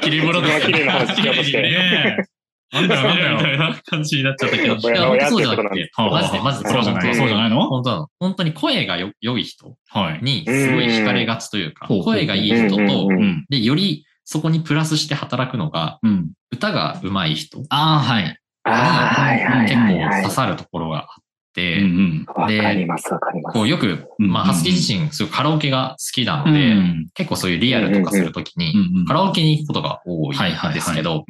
[0.00, 2.26] 切り風呂で綺麗な話しようとして。
[2.72, 3.36] なんだよ、なんだよ。
[3.36, 7.14] みたいな感じになっちゃったけど、いや、本当そうじゃなくてマジで、マジで、そうじゃない？
[7.14, 7.68] そうじゃないの？
[7.68, 8.08] 本当なの。
[8.20, 10.20] 本当に声がよ良い人はい。
[10.22, 13.08] にすごい惹かれがちというか、うん声がいい人と。
[13.48, 16.32] で、よりそこにプラスして働くのが、うん。
[16.50, 18.38] 歌が上手い人にああ、はい。
[18.64, 18.74] ああ、
[19.22, 20.34] はいはい結はいはい構刺。
[20.34, 21.24] さるところがあっ
[21.58, 23.62] て、うんわかりますわかりますこ。
[23.62, 26.52] うよく、うんまあ、ハスキー自身、すごいカラオケが好きなうん。
[26.52, 31.24] ので、うん結構そういうリアルとかするときに、うんカラオケに行くことが多いはいはいんですけど。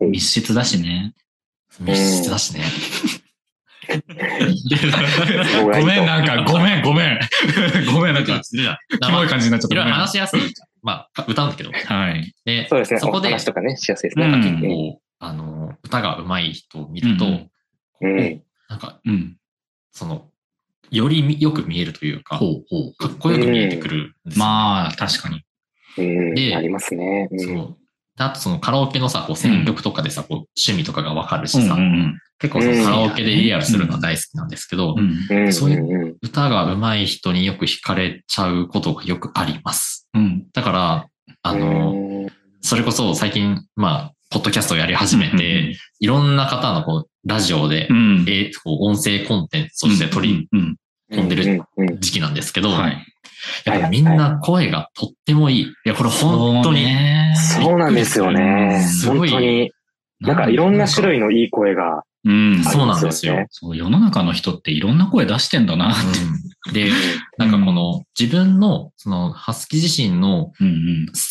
[0.00, 1.14] 密室だしね。
[1.80, 2.62] 密室だしね。
[5.62, 7.20] ご ごめん、なんか、ごめん、ごめん。
[7.92, 8.40] ごめん、なんか。
[8.40, 9.74] キモい感じになっちゃった。
[9.74, 10.40] いろいろ話しやすい。
[10.82, 11.70] まあ、歌うんだけど。
[11.72, 12.34] はい。
[12.44, 12.98] で、そうですね。
[12.98, 14.26] おそこで、話とかね、しやすいですね。
[14.26, 17.50] うん結構、あの、歌が上手い人を見ると、うん
[18.00, 18.42] うん。
[18.68, 19.36] なんか、うん。
[19.96, 20.28] その、
[20.90, 22.94] よりみよく見えるというか、ほうほう。
[22.96, 25.42] かっこよく見えてくるんですよ、まあ、確かに。
[25.98, 26.34] うん。
[26.34, 27.28] でありますね。
[27.30, 27.76] うんそう。
[28.16, 35.38] であとそのカラオケのさ、こう選曲とかでさ、こう趣味とかがわかるしさ、うん結構そのカラオケでリアルするのは大好きなんですけど、うん。
[35.44, 35.52] うん。
[35.52, 40.06] そういう歌が上手い人によく惹かれちゃうことがよくあります。
[40.12, 40.46] うん。
[40.52, 41.06] だから、
[41.42, 42.26] あの、うん
[42.62, 48.24] それこそ最近、まあ、ポッドキャストをやり始めて、いろんな方のこうラジオでう、ん。
[48.28, 50.76] えこう音声コンテンツとして取りうん。
[51.12, 51.62] 込んでる
[52.00, 53.06] 時期なんですけど、はい。
[53.64, 55.62] やっぱみんな声がとってもいい。
[55.62, 58.82] いや、これ本当に、ねそうなんですよね。
[58.82, 59.70] すごい本当に、
[60.20, 62.62] なんかいろんな種類のいい声がうん。
[62.66, 63.46] あそうなんですよ。
[63.50, 65.86] そう、世の中の人っていろんな声出してんだな。
[65.86, 65.92] うん
[66.72, 66.90] で、
[67.38, 70.46] なんかこの自分の、その、ハスキー自身の。
[70.46, 70.52] 好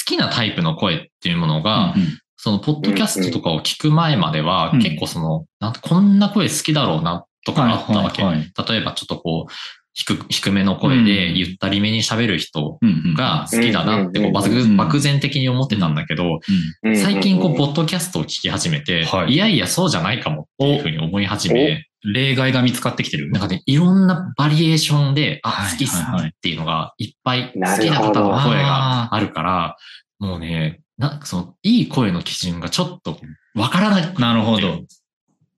[0.06, 4.80] きなタイプの声っていうものが、うんその、ポッドキャストとかを聞く前までは、うん。
[4.80, 8.22] 結構その、なんてこんな声好きだろうな、とかあったわけ。
[8.22, 9.54] 例えばちょっとこう、
[9.96, 11.38] 低く、低めの声で、うん。
[11.38, 12.78] ゆったりめに喋る人
[13.18, 16.40] が好きだなって、こう、うん漠然的に思ってたんだけど、
[16.84, 19.34] うん最近こう、ポッッドキャストを聞き始めて、はい。
[19.34, 23.32] いやいや、そうじゃないかもっていうふうに思い始め、例外が見つかってきてる。
[23.32, 29.78] なんかね、いろんなバリエーションで、あ、はい好きっていうのがいっぱい好きな方の声があるから、
[30.20, 33.20] もうね、なんかその、いい声の基準がちょっと
[33.56, 34.14] わからない。
[34.18, 34.84] なるほど。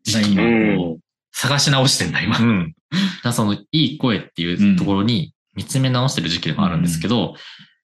[0.03, 2.41] じゃあ今こう、探し直してんだ、今う。
[2.41, 2.73] ん。
[3.23, 7.35] だその、いい声っていうところに見つめ直してる時期でもあるんですけど、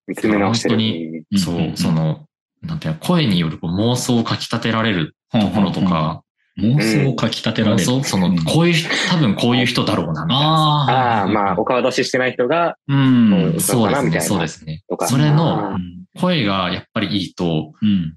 [0.08, 0.76] 見つめ直してる。
[0.76, 2.28] 本当にうんそう、その、
[2.62, 6.24] なんていうの、声による妄想をかき立てられるところとか、
[6.60, 7.84] 妄想をかき立てられる。
[7.84, 10.46] 妄想、その、こういう人、多分こういう人だろうな、みたいな。
[10.46, 13.56] あああ、まあ、お顔出ししてない人が、うん。
[13.60, 15.08] そうですね、そうですねとか。
[15.08, 15.78] それの
[16.20, 18.16] 声がやっぱりいいと、うん。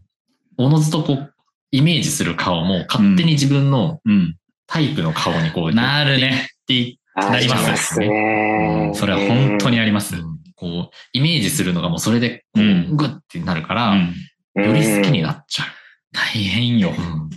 [0.58, 1.34] おのずとこう、
[1.70, 4.36] イメージする顔も勝手に自分のうん。
[4.68, 6.48] タイプの顔にこう、なるね。
[6.62, 8.92] ってあなりますね。
[8.94, 10.16] それは本当にあります。
[10.56, 14.14] こう、イメージするのがもうそれで、こう、うんグッてなるから、うん
[14.56, 15.64] より好きになっちゃ
[16.12, 16.92] 大変よう。。
[16.92, 17.30] うん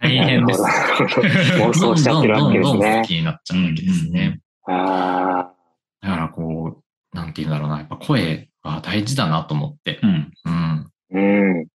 [0.00, 0.58] 大変です。
[0.60, 0.66] ど
[1.70, 3.04] 妄想しちゃってるわけですどんどんどんどん好ね。
[3.06, 4.40] きになっちゃうわけですね。
[4.68, 5.52] あ
[6.00, 10.00] だからこう、なんて言うんだろうな、やっぱ声は大事だなと思って。
[10.02, 10.32] うん。
[10.44, 10.52] うん。
[10.52, 11.66] あ、うん。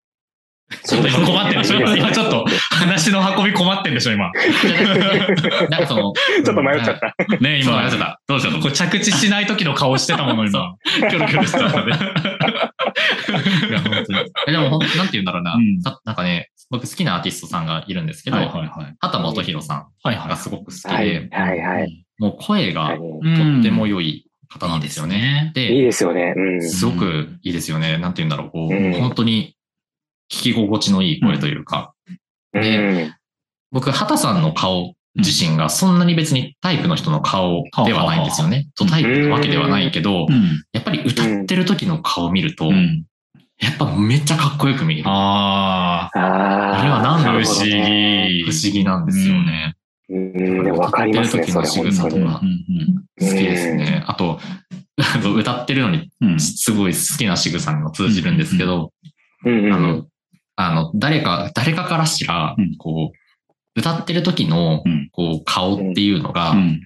[0.84, 4.32] ちょっと今困ってるでしょ今今ちょっと話の運び困ってるでしょ今。
[5.69, 6.12] なんかその、
[6.43, 7.15] ちょっと迷っちゃった。
[7.38, 7.82] ね今。
[7.82, 10.76] 迷っちゃったどうしたのこれ着地しない時の顔してたもの今。
[11.10, 11.91] キョロキョロしてたので。
[13.69, 14.19] いや、本当に。
[14.47, 15.58] えでもほん、なんて言うんだろうな、
[16.04, 18.95] なんかね、僕好きなアーティストさんがいるんですけど、はいはいはい。
[19.00, 20.30] 畑本博さんはいはい。
[20.30, 22.06] がすごく好きで、はい、はい、はい。
[22.17, 25.52] もう声がとうんっても良い方なんですよね。
[25.56, 26.34] いいで、ですよね。
[26.36, 26.62] うん。
[26.62, 27.98] すごくいいですよね。
[27.98, 29.56] なんて言うんだろう、こう、うん本当に
[30.32, 31.94] 聞き心地のいい声というか、
[32.54, 33.14] うん。
[33.72, 38.68] 僕、畑さんの顔自身がそんなに別にタイプの人の顔ではないんですよね。
[38.76, 40.64] とタイプなわけではないけど、うん。
[40.72, 43.06] やっぱり歌ってる時の顔を見ると、うん。
[43.60, 45.10] やっぱめっちゃかっこよく見える。
[45.10, 46.20] ああ。
[46.20, 46.22] あ
[46.76, 46.80] あ。
[46.80, 48.44] あれは何だろう不思議。
[48.44, 49.76] 不思議なんですよね。
[50.10, 52.26] うん、でもわかりますね、それ、本当に。
[52.26, 52.41] とか
[53.20, 54.04] 好きですね。
[54.08, 54.39] あと、
[55.36, 56.39] 歌ってるのにうん。
[56.39, 58.91] すごい好きな仕草にも通じるんですけど、
[59.46, 60.08] あの、
[60.56, 66.82] あの、誰か、誰かからしらうん、こう、歌ってる時のうん、こう、顔っていうのがう、ん。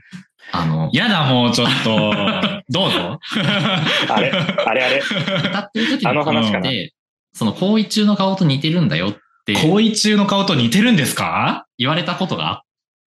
[0.52, 2.14] あの、やだ、もうちょっと。
[2.70, 3.20] どうぞ。
[4.10, 5.02] あれあれあれ
[5.50, 6.94] 歌ってる時の顔って、
[7.34, 11.66] その行為中の顔と似てるんだよって行為中の顔と似てるんですか？
[11.78, 12.64] 言われたことがあ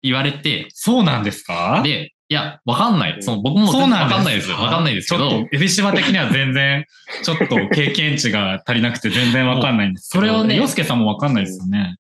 [0.03, 1.81] 言われて、そうなんですか？
[1.85, 3.17] で、いや、わかんない。
[3.23, 4.51] その僕もそうなんですわかんないです。
[4.53, 6.85] わかんないですけどちょっと、、エビシバ的には全然、
[7.25, 10.27] ちょっと経験値が足りなくて全然わかんないんですけど。
[10.27, 11.97] それをね洋介さんもわかんないですよね。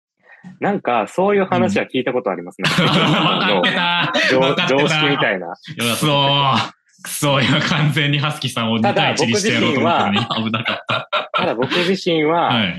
[0.60, 2.70] なんか、そういう話は聞いたことありますね。
[2.82, 5.48] わかってた常わかってた常識みたいな。
[5.48, 6.70] くそー
[7.02, 10.18] くそー今完全にハスキーさんを2対1にしてやろうと思ったのに。
[10.46, 11.08] 危なかった。
[11.34, 12.76] ただ僕自身は、はい。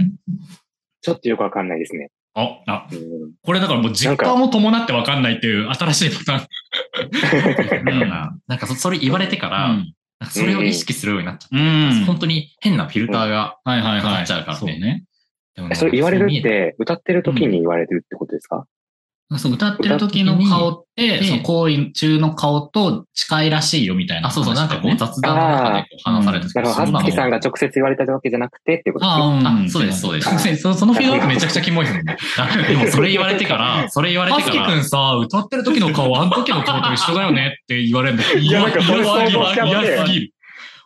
[1.01, 2.09] ちょっとよくわかんないですね。
[2.33, 2.99] あ、あ、うん。
[3.43, 8.41] これだからもう実感を伴ってわかんないっていう新しいパターン。
[8.47, 9.75] なんかそそれ言われてから、
[10.29, 12.05] それを意識するようになっちゃって、うん。
[12.05, 14.01] 本当に変なフィルターが、はいはいはい。
[14.01, 15.03] かかっちゃうからね。
[15.73, 18.65] それ言われるって、歌ってる時に言われてるってことですか？
[19.37, 29.23] そう、歌ってる時の顔って、でその行為中の顔と近いらしいよみたいな、あ、そうそう、なんかこうね雑談の中で話されてなるほど、はずきさんが直接言われたわけじゃなくてってことですね。
[29.23, 30.29] あうんあそうですそうです。
[30.29, 32.17] あ そそのフィードバックめちゃくちゃキモいですもんね。
[32.67, 40.33] でもそれ言われてから、それ言われてから、君さ、歌ってる時の顔、あの時の顔と一緒だよねって言われるんだけど、いやなんかそれ嫌すぎる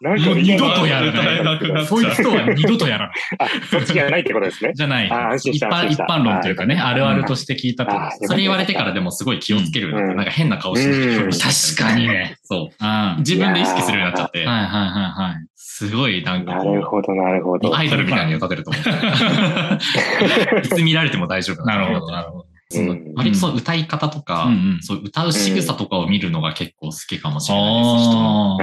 [0.02, 1.56] なんもう二度とやらなくなない。
[1.56, 3.16] っちゃうそいつとは二度とやらない。
[3.40, 4.72] あ、そっちじゃないってことですね。
[4.74, 5.12] じゃない。
[5.12, 5.64] あ安心し一
[6.00, 7.92] 般、論というかね、ああるあるとして聞いたと。
[7.92, 12.38] あそれ言われてからでもすごい気をつけるようになって、うんなんか変な顔してる確かにね。
[12.44, 12.84] そう。
[12.84, 13.16] うん。
[13.20, 15.48] 自分で意識するようになっちゃって、はいはいはいはい。
[15.56, 17.76] すごいなんかなるほど、なるほど。
[17.76, 18.84] アイドルみたいに歌ってると思う。
[20.64, 22.46] いつ見られても大丈夫なるほど、なるほど。
[22.70, 28.58] そのうん割とその歌い方とか、うんうんそう歌う仕草とかを見るのが結構好きかもしれないです、人の。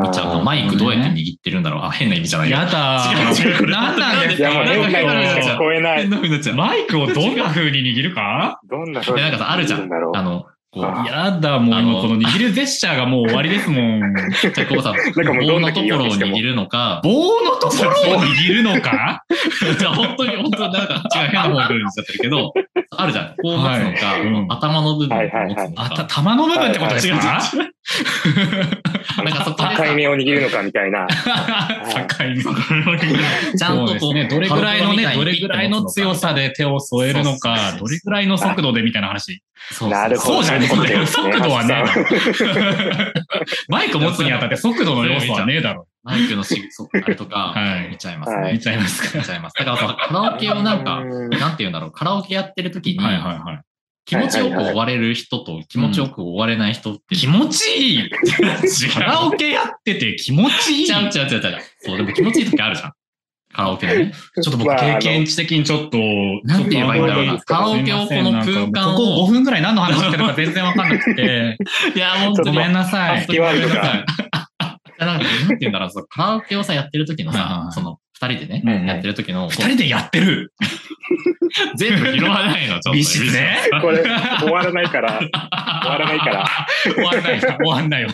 [0.00, 0.42] 見ちゃうと、あ。
[0.42, 1.84] マイクどうやって握ってるんだろう。
[1.84, 2.56] あ、変な意味じゃないよ。
[2.58, 3.70] やだ違う違う。
[3.70, 6.10] 何なんですかいや、もう変な意味聞こえない変。
[6.10, 6.56] な風になっちゃう。
[6.56, 8.60] マイクをどんな風に握るか？
[8.68, 9.92] どんなでなんかさ、あるじゃん。
[9.92, 11.74] あの、こう、あやだ、もう。
[11.74, 14.00] あの今この握るジェスチャーがもう終わりですもん。
[14.40, 19.24] じゃあこうさ、なんかもうど棒のところを握るのか、棒のところを握るのか？
[19.78, 22.52] じゃあ本当に、本当になんか違う変な方向にしちゃってるけど、
[22.96, 23.26] あるじゃん。
[23.28, 24.20] こう持つのか、はい。
[24.22, 25.28] うん頭の部分を持つ
[26.18, 27.40] の部分ってことですか？
[29.24, 31.06] なんかそこでさ境目を握るのかみたいな。
[32.08, 33.58] 境目。
[33.58, 34.28] ちゃんとこう、ね。
[34.28, 36.38] どれぐらいのね、どれぐらいの強さで。
[36.38, 39.42] で手を添えるのか、どれぐらいの速度でみたいな話。
[39.72, 40.34] そうなるほど。
[40.36, 42.44] そうじゃねえ速度はねです
[43.68, 45.86] マイク持つにあたって速度の要素はねえだろ。
[46.04, 46.62] マイクのし、
[46.94, 48.52] あれとか、はい見ちゃいますはね。
[48.52, 49.54] 見ちゃいますか見ちゃいます。
[49.58, 53.60] だからさ、カラオケをなんか、うんなんて言うんだろう、カラオケやってる時に、はいはいはい。
[54.08, 58.10] 気持ちよく終われる人と気持ちよく終われない人って、気持ちいい。
[58.90, 60.86] カラオケやってて気持ちいい。
[60.86, 61.60] ちゃうちゃうちゃうちゃう。
[61.80, 62.92] そう、でも気持ちいい時あるじゃん。
[63.52, 64.12] カラオケでね。
[64.42, 65.98] ちょっと僕まあ経験値的にちょっと、
[66.44, 67.38] なんて言えばいいんだろうな。
[67.38, 69.28] カラオケをこの空間ここを。
[69.28, 71.58] 5分ぐらい何の話してるのか全然わかんなくて。
[71.94, 73.26] いや、もうちょっとごめんなさいハス。
[73.26, 74.06] キーワールドが。
[74.98, 80.52] なんか、なんて言うんだろう、カラオケをさ、やってる時のさその、二人でね、うんうんやってる時の、こ二人でやってる。
[80.56, 80.68] う
[81.76, 82.92] 全部拾わないの、ちょっと。
[82.92, 83.58] 美質ね。
[83.80, 85.30] これ、終わらないから、終
[85.90, 86.46] わらないから。
[86.84, 87.40] 終わんないよ。
[87.58, 88.08] 終わんないよ。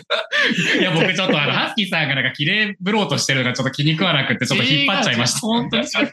[0.79, 5.39] いや、僕ちょっとあの、 ハスキーさんがなんか綺麗ぶろうとしてるのがちょっと気に食わなくて、ちょっと引っ張っちゃいました。
[5.39, 6.11] 本当に違って、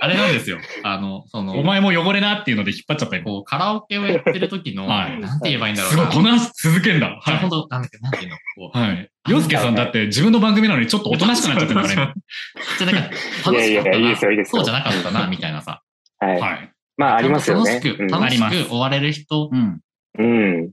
[0.00, 0.58] あれなんですよ。
[0.82, 3.22] あの、その、お前も汚れなっていうので引っ張っちゃったよ。
[3.24, 6.12] こう、カラオケをやってる時の、はいなんて言えばいいんだろうすごい、な。
[6.12, 7.18] この話続けんだ。
[7.20, 7.36] はい。
[7.38, 8.78] 本当なんだっけ、なんていうの、こう。
[8.78, 9.10] はい。
[9.28, 11.94] 洋介さんだって自分の番組なのにちょっとおとなしくなっちゃってるからね。
[12.78, 15.82] じゃあなんか、楽しかったいやいやいいなですよいいですよそうじゃなかったな、みたいなさ。
[16.18, 16.40] はい。
[16.40, 16.72] はい。
[16.96, 17.74] まあ、ありますよね。
[17.74, 19.50] 楽しく、うん楽しく終われる人。
[19.52, 19.80] うん。
[20.18, 20.72] うん。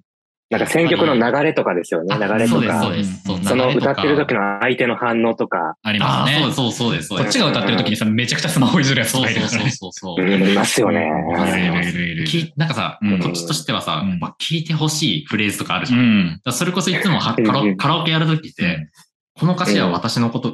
[0.53, 2.13] なんか選曲の流れとかですよね。
[2.13, 3.39] あ流れとそうです、そうか。
[3.39, 3.49] です。
[3.49, 5.75] その歌ってる時の、の相手の反応とか。
[5.81, 6.37] ありますね。
[6.37, 7.25] あそうそうそうです、そうです。
[7.25, 9.31] こっちが歌ってる時にさ、めちゃくちゃスマホいじるやつとそうか。
[9.31, 10.23] そうそうそうそう。
[10.23, 11.09] うん、いますよね。
[11.47, 14.03] いるいるいるいるきなんかさ、うんこっちとしてはさ、
[14.39, 16.39] 聞いてほしいフレーズとかあるじゃん。
[16.51, 17.35] それこそいつもは
[17.77, 18.89] カラオケやるときって、
[19.39, 20.53] この歌詞は私のこと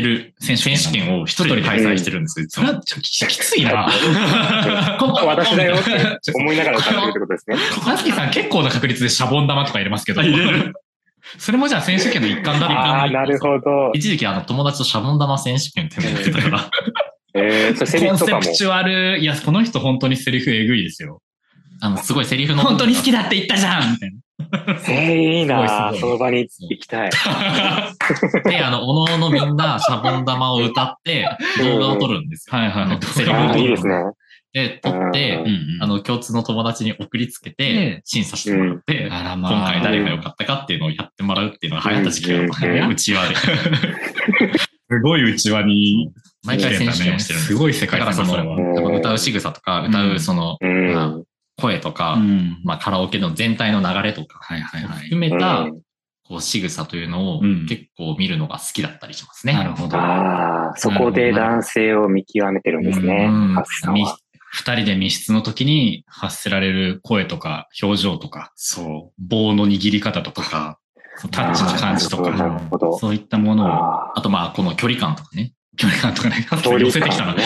[0.00, 2.46] てる選手権を一人で開催してるんですよ。
[2.48, 3.88] それはちょっとききついな。
[5.00, 7.56] ここ私だよって思いながら歌ってるってことですね。
[7.56, 10.22] ハスキーさん結構な確率でシャボン玉とか入れますけど。
[11.36, 13.90] それもじゃあ選手権の一環だああ、なるほど。
[13.92, 16.70] 一時期あの友達とシャボン玉選手権ってやってたから、
[17.34, 18.42] えー、セリコンフとかも。
[18.42, 21.20] セプチュアル、いや、この人本当にセリフえぐいですよ。
[21.80, 22.62] あの、すごいセリフの。
[22.62, 24.12] 本当に好きだって言ったじゃんみたい
[24.88, 25.92] えー、いいな。
[25.98, 27.10] その場に行きたい。
[28.44, 32.56] で、あの、おのおのみんなシャボン玉を歌って動画を撮るんですよ。
[32.56, 32.98] はいはいはい。
[33.02, 33.94] セリフをああ、撮るいいですね。
[34.52, 39.06] で、撮ってう、んあの、共通の友達に送りつけでて、審査してもらって。
[39.06, 43.34] 今回誰が良かったかっていうのをやってもらうっていうのが流行った時期があったうんね、うちわで。
[44.90, 46.10] すごい内輪に
[46.46, 50.56] 毎回選手権をしてるんですすごい世界だから歌う仕草とか、歌うその、
[51.60, 52.60] 声とか、ん。
[52.64, 54.98] まあカラオケの全体の流れとか、はいはいはい。
[55.04, 55.80] 含めた、うん
[56.28, 59.54] こう仕草というのをうん結構見るのが好きだったりしますね。
[59.54, 59.96] なるほど。
[59.96, 63.30] ああ、そこで男性を見極めてるんですね。
[64.50, 70.78] 二人で密室の時に発せられる声とか表情とか、そう、棒の握り方とか、
[71.30, 72.98] タッチの感じとなるか、ほど。
[72.98, 75.52] そういったものを、ああとまあ、この距離感とかね。
[75.78, 76.46] 距離感とかね、
[76.80, 77.34] 寄せてきたな。
[77.34, 77.44] ね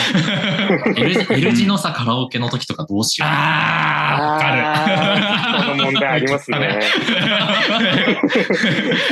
[0.97, 3.29] L 字 L 字のさ、カラオケの時とかどうしよう。
[3.31, 5.69] あー、わかる。
[5.69, 6.81] この問題ありますね。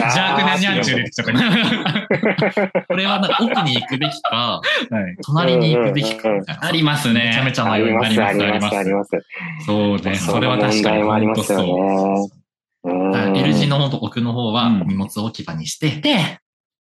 [0.00, 1.40] 邪悪なニャンチュー出てきたから。
[2.88, 6.66] これはなんか奥に行くべきか、はい隣に行くべきかみたいな。
[6.66, 7.26] ありますね。
[7.26, 8.18] めちゃめちゃあり迷います。
[8.18, 9.10] ます、ありありま、ますすあります。
[9.66, 10.14] そうね。
[10.14, 11.58] そそれは確かにありますよ
[12.82, 13.40] 本ね。
[13.40, 16.38] L 字の奥の方はうん荷物置き場にして、で、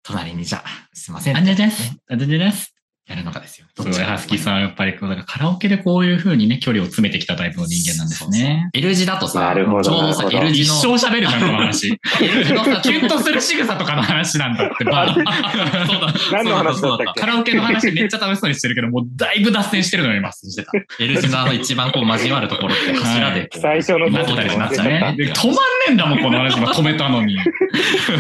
[0.09, 1.37] 隣にじゃあ、すいません。
[1.37, 1.95] あんじゃです。
[2.09, 2.78] あんじゃです。
[3.09, 3.67] やるのがですよ。
[3.75, 8.69] そう、ハスキーさんはやっぱりこう、だからカラオケでこういう風にね、距離を詰めてきたタイプの人間なんですね。
[8.75, 11.89] L 字だとさ、なるほどちょうどさ、L 字一の、生喋るじゃん、この話。
[12.21, 16.15] L 字のさ、キュンとする仕草とかの話なんだって、バーそうだ。
[16.33, 17.21] 何の話だったっけ？
[17.21, 20.31] カラオケの話めっちゃ楽しそうにしてるけど、もうだいぶ脱線してるのよ、今。
[20.33, 20.73] してた。
[21.01, 25.17] L 字のあの一番こう交わるところって柱でこう、最初のなってたりしましたね。
[25.19, 26.59] 止まんねえんだもん、この話。
[26.59, 27.33] 今止めたのに。
[27.39, 27.39] い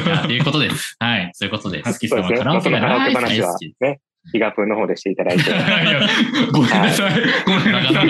[0.08, 0.96] やっていうことです。
[0.98, 1.30] はい。
[1.34, 1.92] そういうことですハ。
[1.92, 2.22] スキーさん。
[2.22, 3.74] はカラオケがそのカラオケ大好き
[4.28, 5.50] 話はね、ヒガプンの方でしていただいて。
[5.50, 6.00] いや
[6.52, 7.12] ごめんなさい。
[7.46, 8.06] ごめんなさい。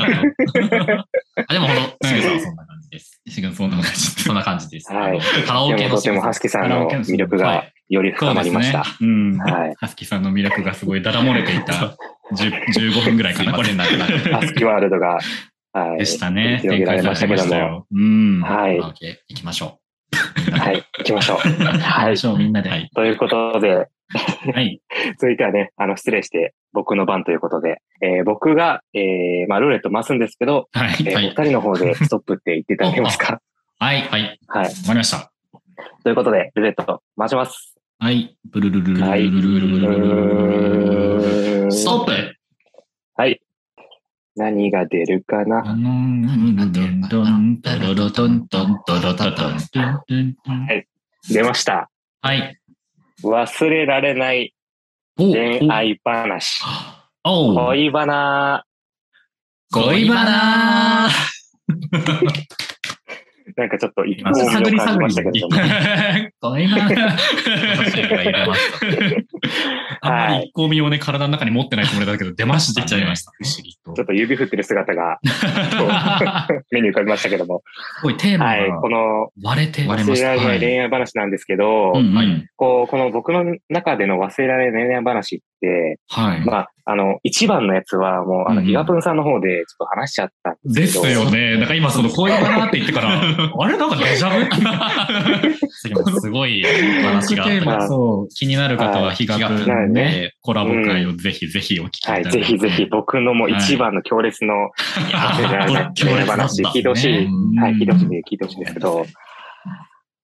[1.53, 3.21] でも、ほの、しげさんはそんな感じです。
[3.29, 4.01] しがそんな感じ。
[4.01, 4.93] そんな感じです。
[4.93, 8.85] はいカラオでもとてもハスキさんの魅力がより深まりました。
[8.85, 9.09] そうですね。
[9.09, 9.39] うん。
[9.39, 11.97] はいハスキーさんの魅力がすごいだだ漏れていた
[12.33, 12.53] 10
[12.93, 13.99] 15分ぐらいかな、 これすいません、。
[13.99, 14.35] なくなる。
[14.35, 15.19] ハスキワールドが、
[15.73, 15.99] はい。
[15.99, 16.59] でしたね。
[16.63, 17.55] 広げられましたけども。
[17.55, 17.87] よ。
[17.93, 18.41] うん。
[18.41, 18.83] はいカ。
[18.83, 19.79] ラオケ行きましょ
[20.53, 20.83] はい。
[20.99, 21.37] 行きましょう。
[21.39, 22.39] ははいい。。
[22.39, 22.89] みんなで。
[22.95, 23.87] ということで、
[24.55, 24.81] はい。
[25.19, 30.89] 続いてはね、あの、失礼して、僕の番ということで、えー僕が、えーまあ、ルーレット回すんですけど、はい。
[30.89, 33.41] はいえーお二人の方でストップって言っていただけますか？
[33.79, 34.07] はい。
[34.07, 34.11] う。
[34.11, 34.39] はい。
[34.49, 34.65] はい。
[34.65, 35.31] わかりました。
[36.03, 37.75] ということで、ルーレット回します。
[37.99, 38.37] はい。
[38.51, 39.69] ブルルルルルルはいルルル
[41.67, 42.13] ルストップ
[43.17, 43.41] はい。
[44.37, 45.63] 何が出るかな
[51.29, 51.91] 出ました。
[52.23, 52.58] はい。
[53.23, 54.55] 忘れられない
[55.19, 56.63] お恋愛話。
[57.25, 58.65] お恋バナ。
[59.73, 61.09] 恋バナ
[63.59, 65.57] なんかちょっと一ま方た探り探を感じましたけれども。
[65.57, 66.31] り。
[66.41, 68.71] 恋バナ私が入れまし
[70.01, 70.09] た。
[70.09, 72.85] あんまり一向身をね、体の中に持ってないつもりだけど、出ましたね。
[72.85, 73.33] 出ちゃいました。
[73.33, 74.05] 不思議とちょ。
[74.05, 75.19] っと指振ってる姿が
[76.71, 77.63] 目に浮かびましたけども。
[77.99, 78.71] すごいテーマはい。
[78.71, 85.45] がこの割れて、忘れられない恋愛話なんですけど、はいこう、この僕の中での忘れられない恋愛話って、
[86.09, 86.45] はい。
[86.45, 91.23] まあ、あの、一番のやつはもう、あの、ヒガプンさんの方でちょっと話しちゃったんでですすけど。
[91.23, 91.57] よね。
[91.59, 93.77] なんか今その恋バナって言ってから、 あれ？
[93.77, 95.59] なんかデジャブ？
[96.21, 97.55] すごい話があった。
[97.55, 102.39] テーマそう、気になる方は、日が気がくなるんねね、コラボ会をぜひぜひお聞きいたはい、だいて。
[102.41, 104.71] ぜひぜひ僕のもう一番の強烈の
[105.13, 107.25] 忘れられない恋愛話聞いてほしい。
[107.27, 109.05] うんはい、聞いてほしい聞いてほしいんですけど、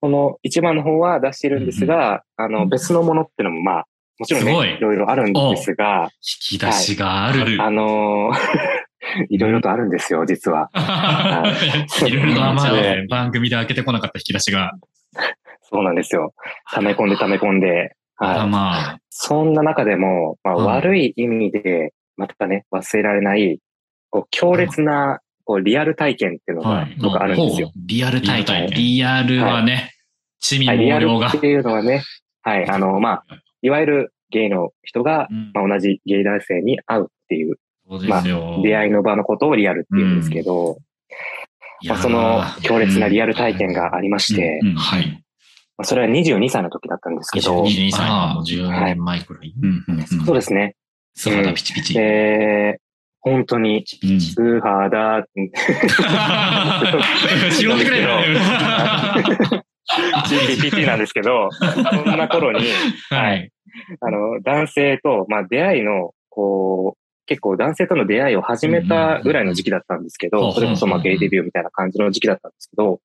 [0.00, 3.84] この一番の方は出してるんですが、あの、別のものってのもまあ、
[4.18, 6.10] もちろんね、いろいろあるんですが、
[6.50, 7.62] 引き出しがある。
[7.62, 8.84] あのー
[9.28, 10.70] いろいろとあるんですよ、実は。
[12.06, 14.72] いろいろ今まなで番組で開けてこなかった引き出しが。
[15.62, 16.34] そうなんですよ。
[16.72, 17.94] 溜め込んで溜め込んで。
[18.16, 18.48] あはい。
[18.48, 23.58] まあ、そんな中でも、まあ、うん悪い意味で、またね、忘れられない、
[24.10, 27.72] こう、強烈な、こう、リアル体験っていうのがはい僕あるんですよ。
[27.76, 28.66] リアル体験。
[28.68, 29.90] リリアルはね、
[30.40, 31.40] 地味はい、リアルっ。
[31.40, 32.02] ていうのはね、
[32.42, 37.56] はい、あの、まあ、いわゆるゲイの人が、うんまあ、同じゲイ男性に会うっていう、
[37.88, 38.60] そうですよ。
[38.62, 40.76] 出会いの場のことをリアルって言うんですけど、
[41.80, 45.24] いやーまあ、その強烈なリアル体験がありまして、うんうんはい。
[45.78, 49.54] まあ、それは22歳の時だったんですけど、22歳のもう10年前くらい。
[49.58, 50.76] うんうんうんそうですね。
[51.14, 51.98] 素肌ピチピチ。
[51.98, 52.80] えー、
[53.20, 55.24] 本当に、うん素肌、
[57.50, 58.10] 拾ってくれよ。
[60.26, 61.64] GPT なんですけど、そ
[62.10, 62.64] んな頃に、
[63.10, 63.50] はい。
[64.00, 73.00] あの、男性と、まあ、出会いの、こう、結構男性との出会いを始めたぐらいの時期だったんですけど、それこそまあゲイデビューみたいな感じの時期だったんですけど、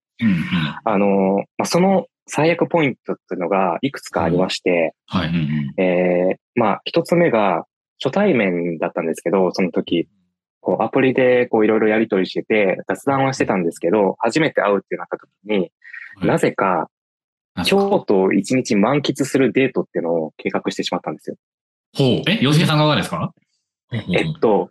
[0.84, 5.32] あの、まあ、その最悪ポイントっていうのがいくつかありまして、はい。
[5.78, 7.66] えー、まあ、一つ目が
[8.04, 10.08] 初対面だったんですけど、その時、
[10.62, 15.72] こう、アプリでこういろいろやりとりしてて、雑談はしてたんですけど、初めて会うってなった時に、
[16.22, 16.90] なぜか、
[17.66, 21.36] 京都を一日満喫するデートっていうのを計画してしまったんですよ。
[21.96, 22.24] ほう。
[22.30, 23.34] え、洋介さん側ですか？
[23.92, 23.98] え
[24.30, 24.70] っと、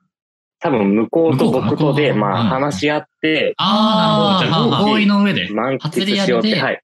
[0.60, 5.48] 多分向こうと僕とで、まあうん話し合って、ああ、じゃあ合意の上で。
[5.50, 6.80] 満初喫しようって、はい。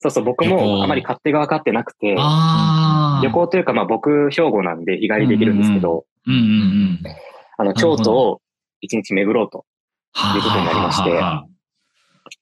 [0.00, 3.24] そうそう、僕もあまり勝手が分かってなくて、ああ。
[3.24, 7.00] 旅行というかまあ僕、兵庫なんで日帰りできるんですけど、うんうんうん。
[7.58, 8.40] あの、京都を
[8.80, 9.64] 一日巡ろうと。
[10.14, 11.46] はいうことになりましては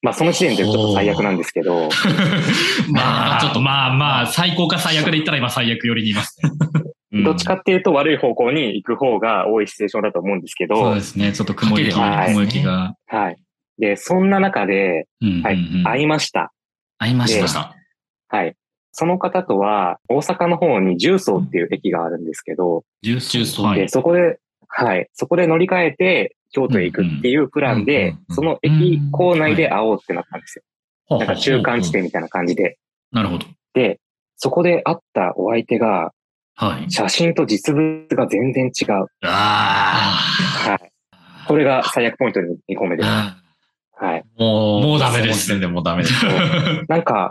[0.03, 1.89] まあその時点でちょっと最悪なんですけど、
[2.93, 6.51] まあ、ちょっとまあまあ、最高か最悪で言ったら今最悪寄りにいますね。
[7.13, 11.33] うんどっちかっていうと悪い方向に行く方が多いシチュエーションだと思うんですけどそうで、すね。
[11.33, 12.95] ちょっと雲行き、はい雲行きが。
[13.07, 13.37] はい。
[13.79, 16.53] で、そんな中で、うんはいうんうん会いました。
[16.99, 17.41] 会いまし。
[17.41, 17.75] たた。
[18.29, 18.55] はい。
[18.93, 25.09] その方とは、大阪の方に重曹っていう駅があるんですけど、重重曹はいで、そこで、はい。
[25.13, 30.63] そこで乗り換えて、京都へ行くっていうプランで、その駅構内で会おうってなったんです
[31.09, 31.19] よ。
[31.19, 32.79] なんか中間地点みたいな感じで。
[33.13, 33.47] なるほど。
[33.75, 34.01] で、
[34.37, 36.13] そこで会ったお相手が、
[36.59, 36.91] はい。
[36.91, 39.07] 写真と実物が全然違う。
[39.23, 40.19] あ
[40.67, 40.93] あはい。
[41.47, 43.09] これが最悪ポイントに2個目です。
[43.09, 44.25] はい。
[44.39, 46.25] もう、もうダメですその時点でもうダメです。
[46.89, 47.31] なんか、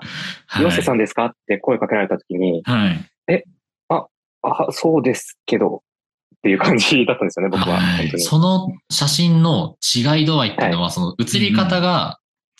[0.59, 0.97] 洋介さん。
[0.97, 3.05] ですかって声かけられた時に、はい。
[3.27, 3.43] え、
[3.89, 4.05] あ
[4.41, 5.83] あ、そうですけど、
[6.45, 7.79] っていう感じだったんですよね、僕は。
[8.19, 12.19] その写真の違い度合いっていうのは、その写り方が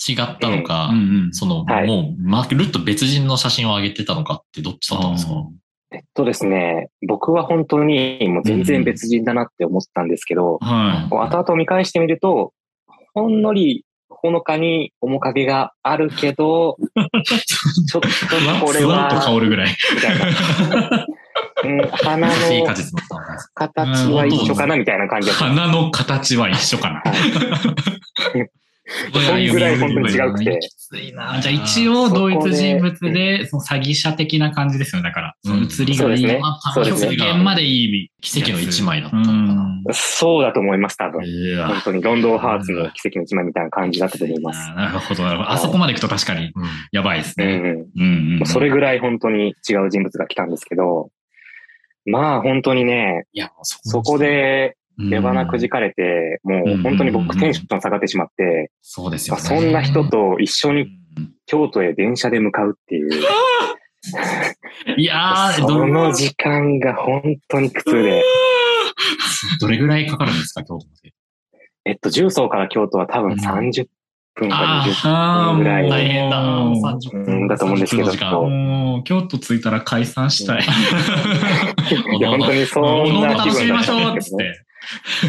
[0.09, 1.33] 違ったのか、うんうん。
[1.33, 5.33] その、はいもう、まるっと別人の写真を上げてたのかってどっちだったんですか？
[5.91, 10.65] えっとですね、僕は本当にもう全然別人だなって思ったんですけど、う
[11.19, 12.53] 後々見返してみると、
[13.13, 16.77] ほんのり、ほのかに面影があるけど、
[17.23, 18.07] ちょっと
[18.57, 18.61] い。
[18.61, 19.77] これふわっと香は、るぐらい。
[19.93, 21.05] みたいな。
[21.63, 22.33] うん、花の。
[23.53, 25.45] 形は一緒かなみたいな感じだった。
[25.45, 27.03] 花の形は一緒かな。
[29.11, 30.59] そんぐらい本当に違くて。
[30.61, 31.39] きついな。
[31.41, 35.09] じゃあ一応同一人物で、その詐欺者的な感じですよね。
[35.09, 36.17] だから、その写りがいい。
[36.17, 36.41] そうですね
[36.75, 39.63] そうですね極限までいい奇跡の一枚だったうのかな。
[39.63, 39.83] ん。
[39.91, 41.21] そうだと思います、多分。
[41.67, 44.63] 本当にロンドンハーツの奇跡の一枚みたいな感じだったと思います。
[44.63, 44.69] す。
[44.75, 45.51] なるほど、なるほど。
[45.51, 47.85] あそこまで行くと確かにうんやばいですね。
[48.45, 51.09] それぐらい本当に違う人物が来たんですけど、
[52.05, 59.41] まあ本当にね、いや、もうそそこ、でうん、出花くじかれて、もう本当に僕テンション下がってしまって、そうですよね。
[59.41, 60.85] まあそんな人と一緒にう
[61.21, 61.35] ん。
[61.45, 63.09] 京都へ電車で向かうっていう、
[64.97, 68.23] いやー、 そどの時間が本当に苦痛で、
[69.61, 71.13] どれぐらいかかるんですか、京都まで？
[71.85, 73.39] えっと、重曹から京都は多分うん。
[73.39, 73.87] 30
[74.41, 76.41] 分かあ20あ分ぐらい大変だ。
[76.41, 80.63] もう30うんだと思うんですけど30分の時間もう、京都着いたら解散したい。
[82.17, 84.37] いや、本当にそおのおのんな気楽しみましょうっつっ。
[84.37, 84.64] て。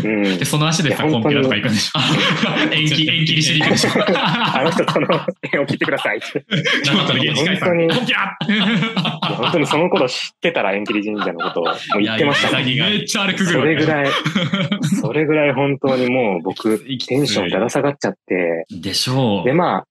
[0.05, 0.45] うんで、。
[0.45, 1.99] その足でさ、コンピラとか行くんでしょ。
[2.75, 3.91] 延期、延期にしに行くでしょ。
[3.95, 5.09] あの人との
[5.53, 6.45] 縁を切ってくださいって。
[6.91, 7.47] 本当に本
[9.53, 12.71] 当にその頃知ってたら縁切り神社のことをもう言ってましたね。
[12.71, 13.87] いやいやめっちゃ歩くぐそれぐい。
[13.87, 14.07] らい、
[15.01, 19.45] それぐらい本当にもう僕、テンションだら下がっちゃって、でしょう。
[19.45, 19.85] で、まあ、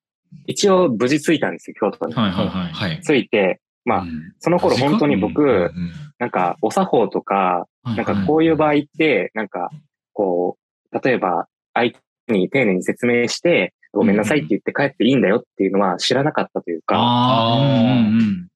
[0.48, 2.14] 一応無事着いたんですよ、京都に。
[2.14, 2.74] はいはいはい。
[2.74, 3.02] はい。
[3.02, 5.72] 着いて、まあ、うんその頃本当にう僕、うん
[6.20, 9.70] なんか、お作法とか、なんかこういう場合って、なんか、
[10.14, 10.58] こ
[10.92, 11.94] う、例えば、相
[12.28, 16.96] 手に丁寧に説明して、ごめんなさいって言って帰っていいんだよっていうのは知らなかったというか、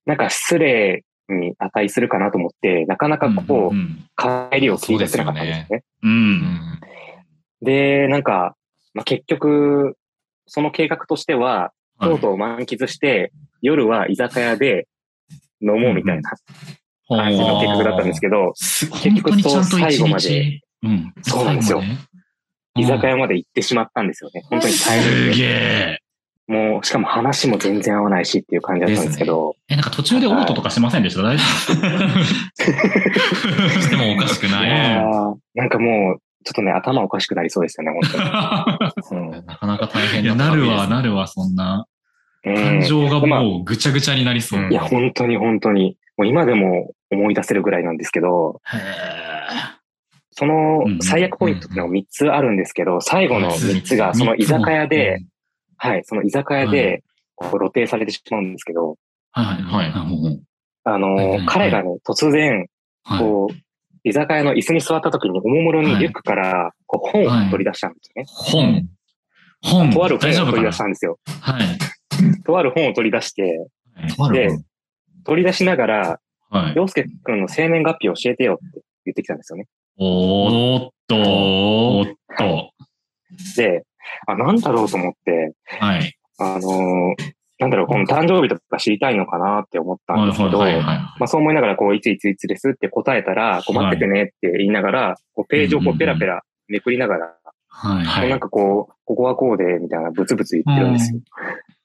[0.05, 3.35] なんか失礼に値するかなと思って、なかなかうん。
[3.35, 4.05] こう、ん。
[4.17, 5.83] 帰りを切り出せなかったんですよね。
[7.61, 8.55] で、なんか、
[8.93, 9.97] まあ、結局、
[10.45, 12.09] その計画としては、はい。
[12.11, 13.31] 京都を満喫して、
[13.61, 14.87] 夜は居酒屋で
[15.61, 16.31] 飲もうみたいな
[17.17, 18.53] 感じの計画だったんですけど、
[18.91, 20.61] 本当にちゃんと一最後ま日で。
[20.83, 21.13] うん。
[21.21, 21.81] そうなんですよ
[22.75, 24.43] 居酒で屋まで行ってしまったんですよね。
[24.49, 25.35] 本当に大す変で。
[25.35, 25.99] げえ。
[26.47, 31.21] もう、しかも話も全然合わないしっていう感じだったんですけど、え、なんか途中でオートとかしませんでした？
[31.21, 31.43] 大丈
[33.81, 34.69] してもおかしくいない。
[34.69, 38.23] やーなんかもう、ちょっとね、頭おかしくなりそうですよね、本当に。
[38.97, 41.85] 夫うんなかなか大変いや、だなるわ、なるわ、そんな。
[42.45, 44.61] うん感情がもうぐちゃぐちゃになりそう。
[44.61, 48.77] うんいや、本当に本当に、もう今でも思い出せるぐらいなんですけど、へ
[50.31, 55.23] そのうん最悪ポイントっていうのが3つあるんですけど、最後の3つがその居酒屋で、
[55.77, 57.03] はい、その居酒屋はで
[57.35, 60.41] こう露呈されてしまうんですけど、ーはいはいはい。
[60.83, 62.67] あの彼がね、突然、
[63.03, 63.19] はい。
[63.19, 63.55] こう、
[64.03, 68.25] 居酒屋の椅子に座った時におもむろにリュックからこう本を取り出したんですね。
[68.27, 68.89] 本。
[69.61, 69.89] 本。
[69.91, 71.17] とある本を取り出したんですよ。
[71.41, 72.43] はい。
[72.43, 73.65] とある本を取り出して、
[74.33, 74.49] で
[75.29, 76.19] 取り出しながら、
[76.49, 76.73] はい。
[76.75, 79.67] 洋介くんの生年月日を教えてよって言ってきたんですよね。
[79.97, 82.71] おーっと、おーっと。
[83.55, 83.83] で、
[84.25, 86.13] あ、なんだろうと思って、はい。
[86.39, 97.35] あのーなんだろう、この誕生日とか知りたいのかなって思ったんですけど、はいはいはいまあそう思いながら、こう、いついついつですって答えたら、こう待っててねって言いながら、こうページをこうペラペラめくりながら、
[97.67, 98.05] はい。
[98.05, 101.19] はいなんかこう、ここはこうで、みたいなブツブツ言ってるんですよ。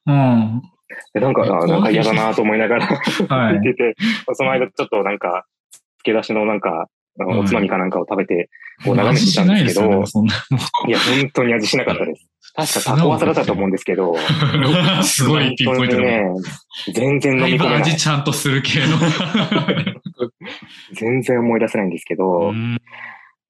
[0.06, 0.62] うん。
[1.12, 3.60] でなんか、あなんか嫌だなと思いながらはい。
[3.62, 3.94] 言ってて、
[4.34, 5.44] その間ちょっとなんか、
[5.98, 8.50] 付け出しのなんか、おつまみかなんかを食べて、
[8.84, 10.26] こう眺めてたんですけど、味しないですよねそん
[10.88, 12.28] いや、本当に味しなかったです。
[12.56, 15.02] 確かタコワサだったと思うんですけど、な。
[15.02, 16.02] すごいピンポイントで。
[16.02, 16.42] 本当にね、
[16.92, 17.96] 全然飲み込めない味。
[17.96, 18.96] ちゃんとする系の。
[20.92, 22.78] 全然思い出せないんですけど、うん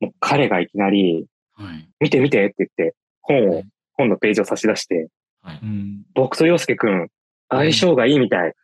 [0.01, 3.63] もう彼がいきなり、はい見て見てって言って、本を、
[3.95, 5.09] 本のページを差し出して、
[5.41, 7.09] はいうん僕と洋介くん、
[7.59, 8.55] 相性がいいみたい。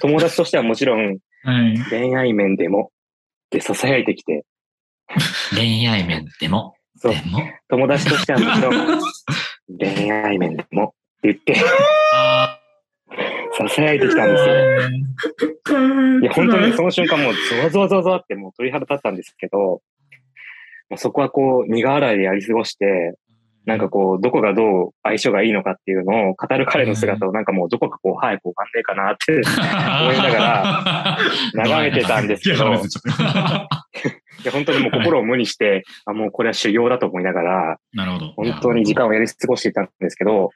[0.00, 1.78] 友達としてはもちろん、はい。
[1.88, 2.90] 恋愛面でも、
[3.46, 4.44] って囁いてきて、
[5.54, 7.14] 恋愛面でも、そう。
[7.14, 9.00] でも、友達としてはもちろん、
[9.78, 11.54] 恋愛面でも、って言って、
[13.58, 16.20] 囁いてきたんですよ。
[16.20, 19.82] いや、本当にその瞬間もうゾワゾワゾワゾワってもう鳥肌立ったんですけど、
[20.96, 23.14] そこはこう、苦笑いでやり過ごして、
[23.70, 31.18] なんかこう、どこがどう相性がいいのかっていうのを語る彼の姿をなんかもうどこかこう、早く終わんねえかなって思いながら
[31.54, 32.64] 眺めてたんですけど
[34.42, 38.32] いや本当にもう心を無にして、 あ、もうこれは修行だと思いながら、となるほど。
[38.36, 40.50] 本当に時間をやり過ごしていたんですけど、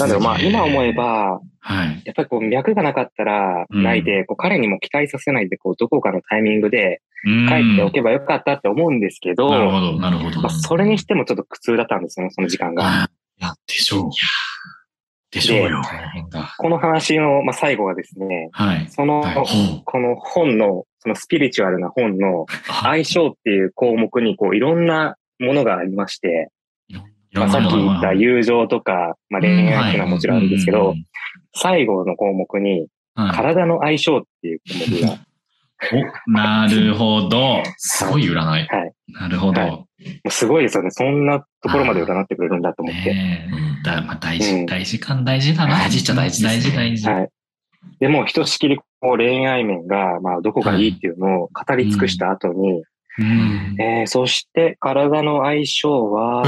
[0.00, 2.02] なんだろう、まあ今思えば、はい。
[2.04, 10.40] やっぱりこう脈がなかったらうんないで、こう彼にも期待させないで、こうどこかのタイミングでうん帰っておけばよかったって思うんですけど、なるほど、なるほど。
[10.42, 12.84] まあ、それにしてもちょっと苦痛だったんですよね、その時間が。
[12.84, 13.10] あ
[13.40, 14.10] いや、でしょう。
[15.34, 15.82] でしょうよ。
[16.58, 18.86] この話の、まあ、最後はですね、はい。
[18.88, 22.46] その、はいこの本の、そのスピリチュアルな本の
[22.82, 26.50] 相性っていう項目に、こう、いろんなものがありまして、
[27.34, 30.94] まあ、さっき言った友情とか、まあ、恋愛っていうのはもちろんあるんですけど、
[31.54, 35.18] 最後の項目に、はい体の相性っていう項目が、
[36.26, 37.62] お、なるほど。
[37.76, 38.34] すごい占い。
[38.34, 38.66] はい。
[39.06, 39.60] なるほど。
[39.60, 39.86] はいも
[40.26, 40.90] うすごいですよね。
[40.90, 43.14] そんなところまで占ってくれるんだと思って。
[43.14, 43.48] ね
[43.80, 43.84] え。
[43.84, 45.78] だまあ、大う事、ん大事感大事だな。
[45.78, 47.08] 大事っちゃ大事大事、大事。
[47.08, 47.28] はい。
[48.00, 52.82] でも、ひとしきり、こう、恋愛面が、まあ、どこがいいっていうのを語り尽くした後に、
[53.16, 53.76] うん。
[53.80, 56.44] えー、そして、体の相性は、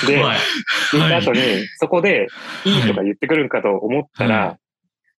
[0.00, 0.22] すで。
[0.92, 1.40] 言った後に、
[1.78, 2.26] そこで、
[2.64, 4.58] いいとか言ってくるんかと思ったら、は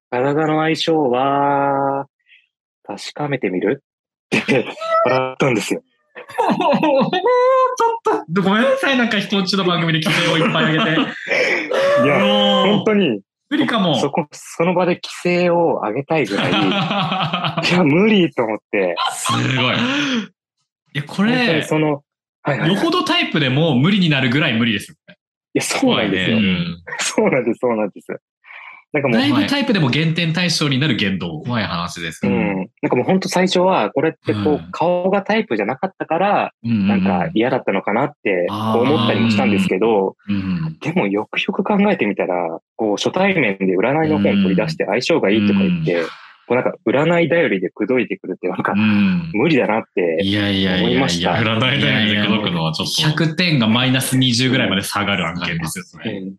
[0.09, 2.07] 体の相性は、
[2.83, 3.83] 確かめてみる
[4.35, 4.65] って
[5.05, 5.81] 笑ったんですよ。
[6.27, 8.97] ちょっと、ごめんなさい。
[8.97, 11.01] なんか人んちの番組で規制をいっぱい上げて。
[12.03, 12.19] いや、
[12.65, 13.99] 本当に、無理かも。
[13.99, 16.51] そこ、その場で規制を上げたいぐらい、
[17.69, 19.75] いや、無理と思って、すごい。
[19.75, 22.03] いや、これ、その、
[22.41, 22.71] はいはい。
[22.71, 25.17] いよほどタイプでも無理になるぐらい無理ですよね。
[25.55, 26.39] や、そうなんですよう。
[26.41, 28.07] んそうなんです、そうなんです。
[28.95, 31.41] なんかもうだ、いぶタイプでも減点対象になる言動。
[31.41, 32.31] 怖い話ですね。
[32.31, 32.55] うん。
[32.81, 40.77] なんかもう本当最初は、これってこう、うん顔がタイプじゃなかったから、ななんか嫌だったのかなって思ったりもしたんですけど、うん。
[40.79, 46.03] でもよくよく考えてみたら、こう初対面で占いの本取り出して相性がいいとか言って、
[46.47, 49.29] こうなんか占い頼りで口説いてくるってなんかうん。
[49.33, 50.87] 無理だなって、いやいやいやいや。
[50.87, 53.23] 思いました占い頼りで口説くのはちょっと。
[53.23, 56.11] 100点がマイナス20ぐらいまで下がる案件ですよ、それ。
[56.11, 56.35] うん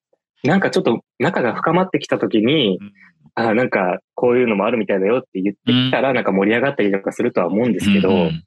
[0.47, 2.93] なんかちょっと仲が深まってきた時にうん、
[3.35, 8.43] あなんかこういうのもあるみたいだよって言ってきたらなんか盛り上がったりとかするとは思うんですけど、うん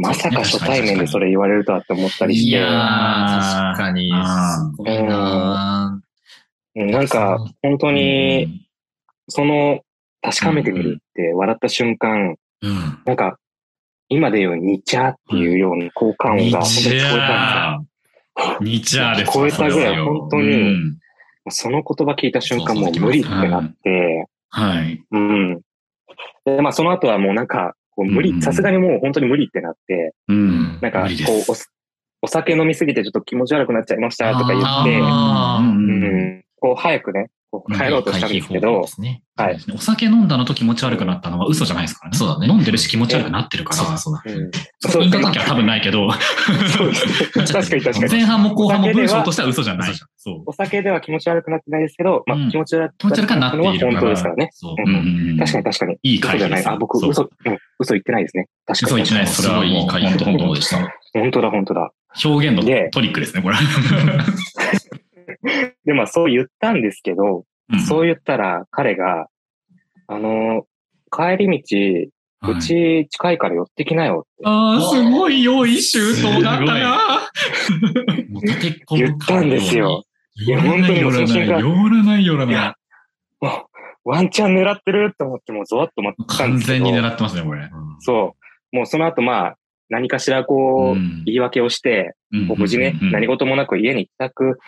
[0.00, 3.74] まさか初対面でそれ言われるとはって思ったりして、いやー。
[3.74, 4.10] 確かに。
[4.14, 6.00] あすごいな
[6.76, 8.64] うんなんか本当に、
[9.28, 9.80] その
[10.22, 13.02] 確かめてみるって笑った瞬間、うん。
[13.04, 13.38] なんか
[14.08, 18.52] 今で言うニチャーっていうような効果音ニが本当チに聞こえたんですよ。
[18.52, 18.64] ャー。
[18.64, 19.30] ニチャーです。
[19.30, 20.97] 聞こえたぐらい本当にうん
[21.50, 25.04] その言葉聞いた瞬間もう無理ってなって、はい。
[25.10, 25.60] うん。
[26.44, 30.78] で、まあその後はもうなんか、こう無うん理、さすがにもう本当に無理ってなって、うん。
[30.80, 31.72] なんかこうす
[32.22, 39.22] お、お酒飲みすぎてちょっと気持ち悪くなっちゃいましたとか言って、うん、こう早くね、こう帰ろうとしたんですけど、ね。
[39.34, 39.58] はい。
[39.74, 42.18] お酒飲んだのと気持ち悪くなったのは嘘じゃないですからね。
[42.18, 43.76] そうだね飲んでるし気持ち悪くなってるから。
[43.76, 44.22] そうだそうだ。
[44.26, 44.50] うん、
[44.90, 47.12] そう飲んだ時は多分ないけど、そうですね。
[47.46, 48.12] 確かに確かに。
[48.12, 49.94] 前半も後半も文章としては嘘じゃない。
[50.16, 50.42] そう。
[50.44, 54.50] お酒では気持ち悪くなってないですけど、まあうん気持ち悪くなっているから本当ですからね。
[54.52, 54.74] そう。
[54.78, 55.96] うんうんうんうん確かに確かに。
[56.02, 56.66] いい嘘じゃない。
[56.66, 58.46] あ、僕、嘘、うん、嘘言ってないですね。
[58.66, 58.88] 確かに。
[58.88, 59.42] 嘘言ってないです。
[59.42, 60.78] それはいいい回避本当本当でした。
[61.14, 61.92] 本当だ、本当だ。
[62.24, 63.56] 表現のでトリックですね、これ。
[65.84, 69.26] で、まあそう言ったんですけど、うんそう言ったら彼が、
[70.06, 70.64] あの、
[71.10, 76.98] 帰り道、うはいち近いから寄ってきなよってああ、すごい良い周到だったな。
[78.90, 80.04] 言ったんですよ。
[80.36, 82.76] いや寄らない本当に寄らない、その瞬間寄らない、寄らいやな
[83.40, 83.68] も
[84.04, 86.38] う、ワンチャン狙ってると思ってもうゾワッと待っい。
[86.38, 86.84] たんですけど。
[86.84, 87.68] 完全に狙ってますね、これ。
[88.00, 88.36] そ
[88.72, 88.76] う。
[88.76, 89.56] もうその後まあ、
[89.88, 91.22] 何かしらこう、うん。
[91.24, 94.58] 言い訳をして、無事ね、何事もなく家に帰宅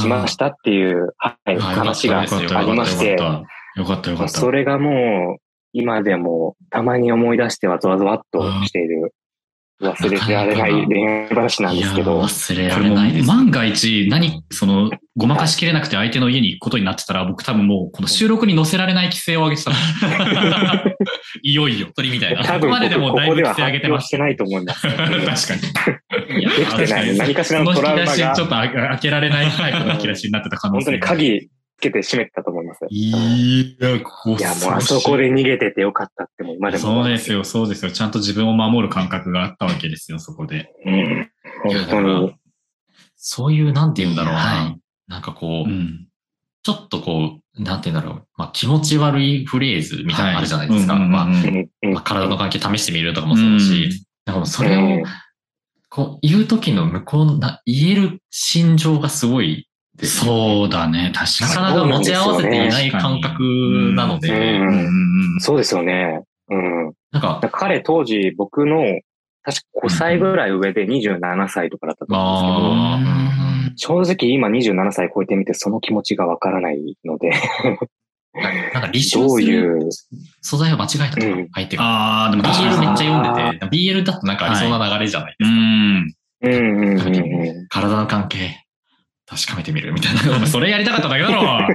[0.00, 2.24] しましたっていう、はい、話があ
[2.62, 3.16] りまして、
[3.76, 4.28] よかった、よかった。
[4.28, 9.12] それがもう、今でもたまに思い出してはゾワゾワっとしている。
[9.80, 13.28] 忘れられない恋愛話なんですけど、忘れられないです。
[13.28, 19.70] 万が一、何、その、ごまかしきれなくて相手の家に行くことになってたら、僕多分もう、この収録に載せられない規制を上げてた。
[21.42, 21.88] いよいよ。
[21.94, 22.44] 鳥みたいな。
[22.44, 24.82] 多分ここまででもだいぶここでは規制上げてます発表してないと思います。
[24.88, 26.40] 確かに。
[26.40, 27.16] いやできてない。
[27.16, 30.90] 何かしらのトラウマがちょっと開開けられないタイプの引き出しになってた可能本当。
[30.92, 32.80] に鍵つけて閉めてたと思います。
[32.90, 36.82] いいや、こや、もうあそこで逃げててよかったってもう今でも。
[36.82, 37.90] そうですよ、そうですよ。
[37.92, 40.72] ちゃんと自分を守る感覚があったわけですよ、そこで。
[40.84, 41.30] うん。
[41.62, 42.34] 本当に。
[43.16, 44.38] そういう、なんて言うんだろうな。
[44.38, 46.06] はいなんかこう、うん。
[46.62, 48.26] ちょっとこう、なんて言うんだろう。
[48.36, 50.94] まあ気持ち悪いフレーズみたいなのあるじゃないですか。
[50.96, 55.02] まあ体の関係試してみるとかもそうだし、なんかもうそれを、
[55.90, 61.76] こう、言う時の向こうな、言える心情がすごいですよねそうだね、確なかかに。
[61.76, 63.42] なか持ち合わせていない感覚
[63.94, 66.22] なので、うんうんうんうんそうですよね。
[66.50, 66.92] うん。
[67.12, 68.82] なんか、彼当時僕の
[69.42, 73.47] 確か5歳ぐらい上で27歳とかだったと思うんですけど、あー
[73.78, 77.32] 正直今27歳超えてみてその気持ちがわからないので、
[78.34, 79.88] なんか立証どういするう、
[80.42, 81.84] 素材を間違えたとかうん、相手が。
[81.84, 85.56] ああ、でも BL にめっちゃ読んでて、BL だとなんかありそうな流れじゃないでうすか。
[85.56, 86.14] ん。
[86.40, 87.68] うんうん。
[87.68, 88.64] 体の関係、
[89.26, 90.46] 確かめてみるみたいな。
[90.46, 91.68] それやりたかっただけだろ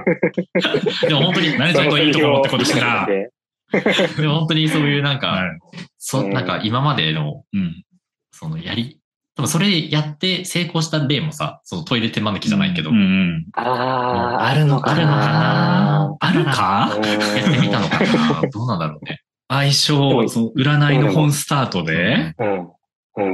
[1.07, 3.05] でも本当に、何ちゃんといいとこ持ってことしてな。
[3.05, 5.59] でも本当にそういうなんか、はい
[5.97, 7.83] そ、うんなんか今までの、うん。
[8.31, 8.99] そのやり、
[9.35, 13.45] 多分それやって成功した例もさ、そのトイレ手招きじゃないけど、うんうん。
[13.53, 16.17] ああ、あるのかあるのかな。
[16.19, 17.07] あるか？
[17.07, 18.41] やってみたのかな？
[18.53, 19.21] どうなんだろうね。
[19.47, 22.35] 相性、その占いの本スタートで。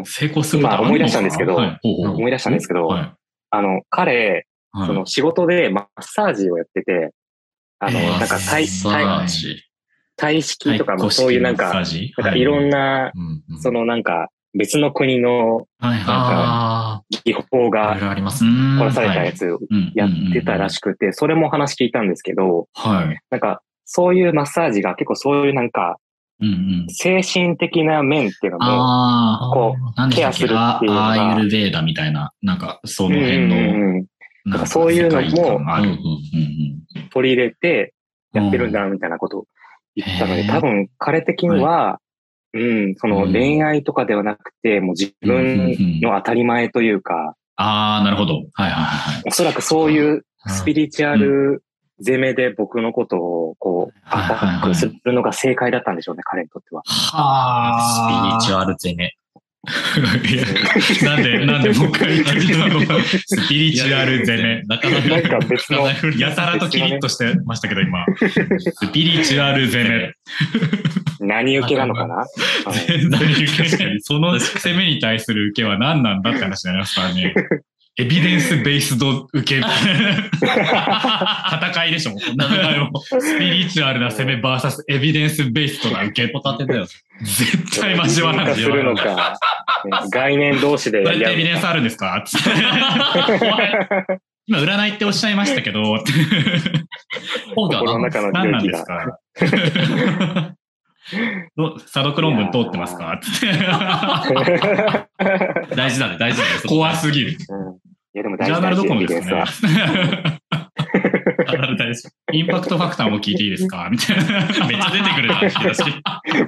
[0.06, 1.80] 成功することあるのか今思い出したんですけどはい。
[1.82, 3.14] ほうほう思い出したんですけど、はい。
[3.52, 4.88] あの、彼、はい。
[4.88, 7.12] その仕事でマッサージをやってて、
[7.80, 9.26] あの、えーなんか体、さ体あ
[10.18, 11.84] 体式とかもそういうなんか、なん
[12.24, 13.62] かいろんな、うんうん。
[13.62, 17.96] そのなんか別の国のはいはあ技法が。
[17.98, 19.60] 殺されたやつを
[19.96, 23.20] やってたらしくて、それも話聞いたんですけど、はい。
[23.30, 25.98] なんかそういうマッサージが結構そういうなんか
[26.42, 26.86] うんうん。
[26.90, 30.38] 精神的な面っていうのも、ああ、こ何でしたっけ？
[30.40, 33.98] ケアするっていうのがあアーユルベーダみたいな、なんか、そのうん辺の、うん。
[33.98, 34.06] うん
[34.46, 35.60] なんかそういうのも
[37.12, 37.94] 取り入れて
[38.34, 39.46] やってるんだみたいなことを
[39.96, 42.00] 言ったので、多分彼的には、
[42.54, 48.36] うん、その恋愛とかではなくて、もう自分の当たり前というか、ああ、なるほど。
[48.36, 49.24] はいはいはい。
[49.28, 51.62] おそらくそういうスピリチュアル
[52.00, 56.82] 攻めで僕のことをこう、アタックするのが正解だったんでしょうね、彼にとっては。
[56.86, 57.12] ス
[58.40, 59.14] ピリチュアル攻め。
[60.30, 60.46] いや
[61.04, 64.62] なんで、なんでもう一っスピリチュアル攻め。
[64.64, 65.40] なかなか。
[65.48, 68.06] 別の、 やたらとキリッとしてましたけど、今。
[68.18, 70.14] スピリチュアル攻め。
[71.20, 72.26] 何受けなのかな？
[72.88, 74.00] 全然受け。
[74.00, 77.34] その攻めに対する受けは何なんだって話になりますからね。
[78.00, 79.58] エビデンスベースド受け。
[79.60, 79.66] 戦
[81.88, 82.18] いでしょ。
[82.18, 86.32] スピリチュアルな攻めバーサスエビデンスベースドな受け。
[86.32, 86.86] ホタテだよ。
[87.22, 88.54] 絶対交わらない。
[88.54, 89.38] 化するのか、
[89.84, 92.24] ね概念同士でそれってエビデンスあるんですか？
[94.48, 95.84] 今、占いっておっしゃいましたけど、
[97.56, 98.86] 本が心の中の何なんですが。
[98.86, 99.20] か
[101.58, 103.20] ど査読論文通ってますか？
[105.76, 106.50] 大事だね、大事だね。
[106.66, 107.38] 怖すぎる。
[107.50, 107.78] うん
[108.14, 109.52] いや、でもジャーナル大事大事どこのですエビデンスはか。
[111.50, 113.88] ジャーナル大事インパクトファクターも聞いていいですか？
[113.92, 114.68] みたいな。
[114.68, 115.84] めっちゃ出てくるな、引き出し。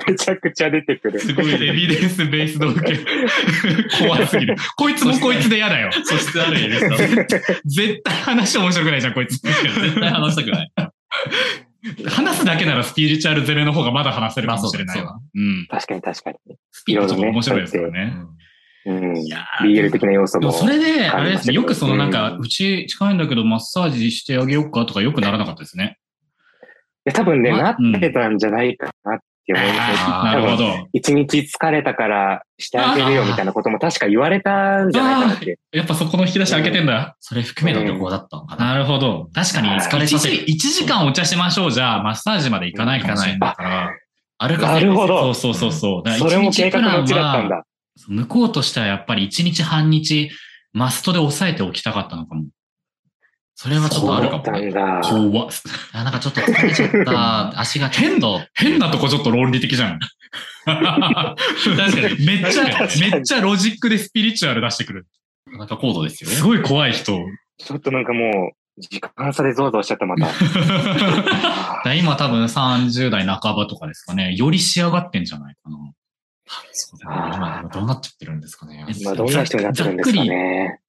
[0.07, 1.19] めちゃくちゃ出てくる。
[1.19, 2.99] すごいエビデンスベースの受け。
[4.03, 4.55] 怖すぎる。
[4.75, 5.91] こいつもこいつで嫌だよ。
[5.91, 7.07] 素質あるエビデンス
[7.65, 9.37] 絶対話面白くないじゃん、こいつ。
[9.37, 10.71] 絶対話したくない。
[12.07, 15.19] 話すだけならスピリチュアル攻めの方がまだ話せるかもしれないまあそうだわ。
[15.33, 15.67] うん。
[15.69, 16.37] 確かに確かに。
[16.71, 18.13] スピリチュアル面白いですよね。
[18.85, 19.17] うん。
[19.17, 20.51] いやー BL 的な要素も。
[20.51, 25.97] それで、あれですね、よくそのなんか、うち近いんだけどマッサージしてあげようかとかよくならなかったですね。
[27.05, 30.87] いや多分ね、まなってたんじゃないかなって思いますなるほど。
[30.93, 35.59] 一日疲れたからしてあげるよみたいなことも確か言われたんじゃないかなって。
[35.71, 37.15] やっぱそこの引き出し開けてんだ。
[37.19, 38.73] それ含めの旅行だったのかな。
[38.73, 39.29] なるほど。
[39.33, 40.45] 確かに、はい疲れさせる。
[40.45, 43.91] 1時間お茶しましょうじゃ、マッサージまで行かないかないから。
[44.37, 46.09] あるなるほどそうそうそうそう。
[46.17, 47.63] それも計画のうちだったんだ。
[48.07, 50.31] 向こうとしてはやっぱり1日半日、
[50.73, 52.45] マストで抑えておきたかったのかも。
[53.55, 54.71] それはちょっとあるかもね。
[54.71, 55.49] 怖っ
[55.93, 57.59] あなんかちょっと疲れちゃった。
[57.59, 58.41] 足がちょっと。
[58.55, 59.99] 変なとこちょっと論理的じゃん。
[60.65, 61.35] 確か
[62.17, 62.25] に。
[62.25, 62.63] めっちゃ、
[62.99, 65.07] めっちゃロジックでスピリチュアル出してくる。
[65.45, 66.35] なんか高度ですよね。
[66.35, 67.19] すごい怖い人。
[67.57, 70.25] ちょっとなんかもう、時間差でゾワゾワしちゃった、また。
[71.85, 74.33] だ今多分30代半ばとかですかね。
[74.33, 75.77] より仕上がってんじゃないかな。
[76.71, 77.35] そうだね。
[77.35, 78.85] 今どうなっちゃってるんですかね。
[78.99, 80.79] 今どんな人になってるんですかね。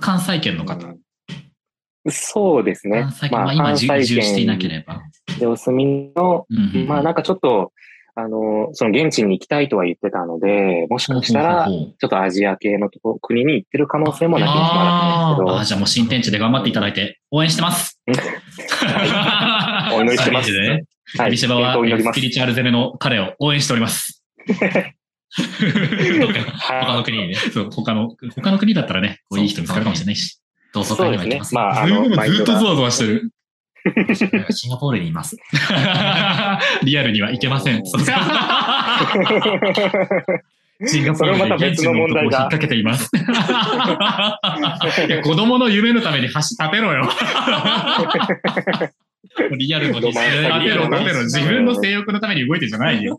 [0.00, 0.86] 関西圏の方。
[0.86, 0.98] うん
[2.10, 3.28] そうですね関西。
[3.30, 5.02] 圏、まあ、今移住していなければ。
[5.38, 7.72] でお住みの、うんうんまあなんかちょっと、
[8.16, 17.98] あの、その現地に行きたいとは言ってたので、もしかしたら、ちょっとアジア系のとこ国に行ってる可能性もなきにしもあらないああ、じゃあもう新天地で頑張っていただいて、 応援してます。
[18.06, 20.52] お祈りしてます。
[21.18, 21.30] はい。
[21.30, 22.20] ビシバはスピ。
[22.20, 24.23] リチュアル攻めの彼を応援しております。
[25.36, 30.38] 他はの国にね、 そう、他の、他の国だったらね、こういい人見つかるかもしれないし。
[30.72, 31.54] 同窓会には行きます。
[31.54, 33.30] まあ、あの、マインドがゾワゾワしてる。
[34.50, 35.36] シンガポールにいます。
[36.82, 37.76] リアルにはいけません。
[37.76, 37.82] うん
[40.86, 43.08] シンガポールで現地別のの男を引っ掛けています。
[45.06, 47.08] いや子供の夢のために橋立てろよ。
[49.56, 50.18] リアルの立て
[50.74, 51.22] ろ、立てろ。
[51.24, 53.18] 自分の性欲のために動いてんじゃないよ。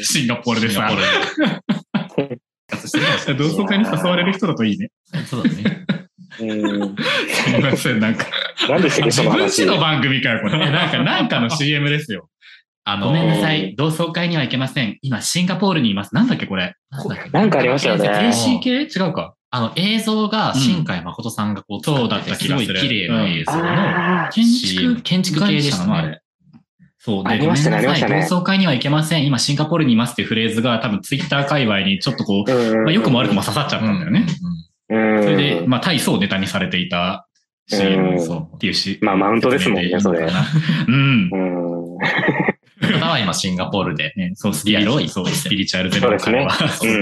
[0.00, 0.88] うんシンガポールでさ
[3.34, 4.90] 同窓会に誘われる人だといいね。
[5.26, 5.84] そうだね。
[6.40, 8.26] うんすみません、なんか。
[8.68, 10.70] なんで自分ちの番組かよ、これ。
[10.70, 12.28] なんか、 なんかの CM ですよ。
[12.84, 14.98] あのごめんなさい、同窓会には行けません。
[15.02, 16.14] 今、シンガポールにいます。
[16.14, 16.74] なんだっけ、これ？
[16.90, 17.30] なんだっけ？
[17.30, 19.34] なんかありましたよね AC 系違うか。
[19.50, 26.20] あの、映像が新海誠さんがこう、そうだった気がするすごい綺麗な映像の、建築、建築系でしたね。
[27.02, 27.24] そう。
[27.24, 29.26] で、ありましたねありましたね同窓会には行けません。
[29.26, 34.26] 今、シンガポールにいますっていうフレーズが多分ツイッター界隈にちょっとこう、うんまあ、良くも悪くも刺さっちゃったんだよね。
[34.90, 37.28] うんそれで、まあ、体操をネタにされていた
[37.68, 38.98] CM うんそうっていうし。
[39.02, 40.26] まあ、マウントですもんね、それ。
[40.88, 41.36] うんう。
[41.36, 41.80] ん。
[43.00, 44.12] 方は今シンガポールで。
[44.16, 47.00] ね、そう、スピリチュアル、そう、スピリチュアルゼロの彼は、うん。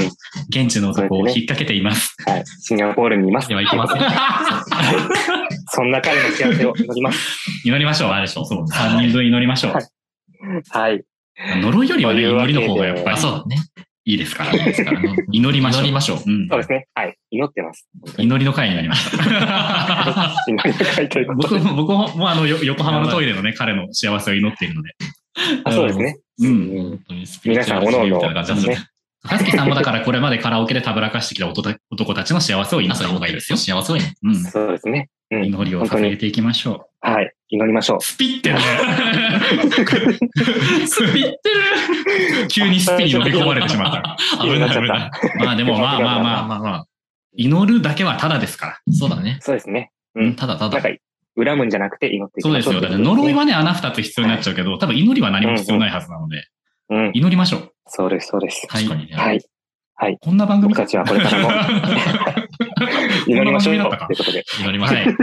[0.49, 2.14] 現地の男を引っ掛けています。
[2.26, 2.44] はい。
[2.61, 3.49] シンガポールにいます。
[3.49, 4.03] では行きません。
[5.78, 7.38] そんな彼の幸せを祈ります。
[7.64, 8.10] 祈りましょう。
[8.10, 9.72] あれでしょそう、3人分祈りましょう。
[10.70, 11.04] はい。
[11.62, 13.56] 呪いよりはね、祈りの方がやっぱあ、りそうだね。
[14.04, 14.52] いいですから。
[14.52, 14.74] ね
[15.30, 15.82] 祈りましょう。
[15.82, 16.18] 祈りましょう。
[16.26, 16.88] うんそうですね。
[16.94, 17.16] はい。
[17.30, 17.88] 祈ってます。
[18.18, 19.22] 祈りの会になりました。
[20.48, 21.60] 祈りの会ということで。
[21.60, 24.90] 僕も、僕も、もうあの、よ横浜のトイレのね、彼の幸せを祈っているので。
[25.62, 26.16] あそうですね。
[26.40, 27.00] うん。
[27.44, 28.88] 皆さん各々みたいな感じですね。
[29.22, 33.58] はすきさんもだからこれまでカラオケでたぶらかしてきた男たちの幸せを祈った方がいいですよ。
[33.58, 34.14] 幸せをね。
[34.22, 34.36] うん。
[34.36, 35.10] そうですね。
[35.30, 35.46] うん。
[35.46, 37.08] 祈りを捧げていきましょう。
[37.08, 37.34] はい。
[37.48, 38.00] 祈りましょう。
[38.00, 38.62] スピってるね。
[40.86, 41.38] スピってる。
[42.48, 44.16] 急にスピに飲み込まれてしまった。
[44.42, 45.10] 危ない危ない。
[45.38, 46.86] まあでもまあまあまあ、まあまあ。
[47.34, 48.80] 祈るだけはただですから。
[48.92, 49.38] そうだね。
[49.40, 49.90] そうですね。
[50.14, 50.80] うんただただ。
[50.80, 50.98] 恨
[51.56, 52.72] むんじゃなくて祈っていきましょう。
[52.72, 52.90] そうですよ。
[52.90, 56.48] だって呪いはね、穴二つ必要になっちゃうけど、多分祈りは何も必要ないはずなので、
[56.90, 57.10] うん。
[57.14, 57.72] 祈りましょう。
[57.89, 58.66] そうです、そうです。
[58.68, 59.16] はい確かにね。
[59.16, 60.18] はい。
[60.20, 61.51] こんな番組僕たちはこれからも
[63.26, 63.74] 祈りましょう。
[63.82, 64.99] こんな番組だったかということで、祈りましょう。
[64.99, 65.16] はい。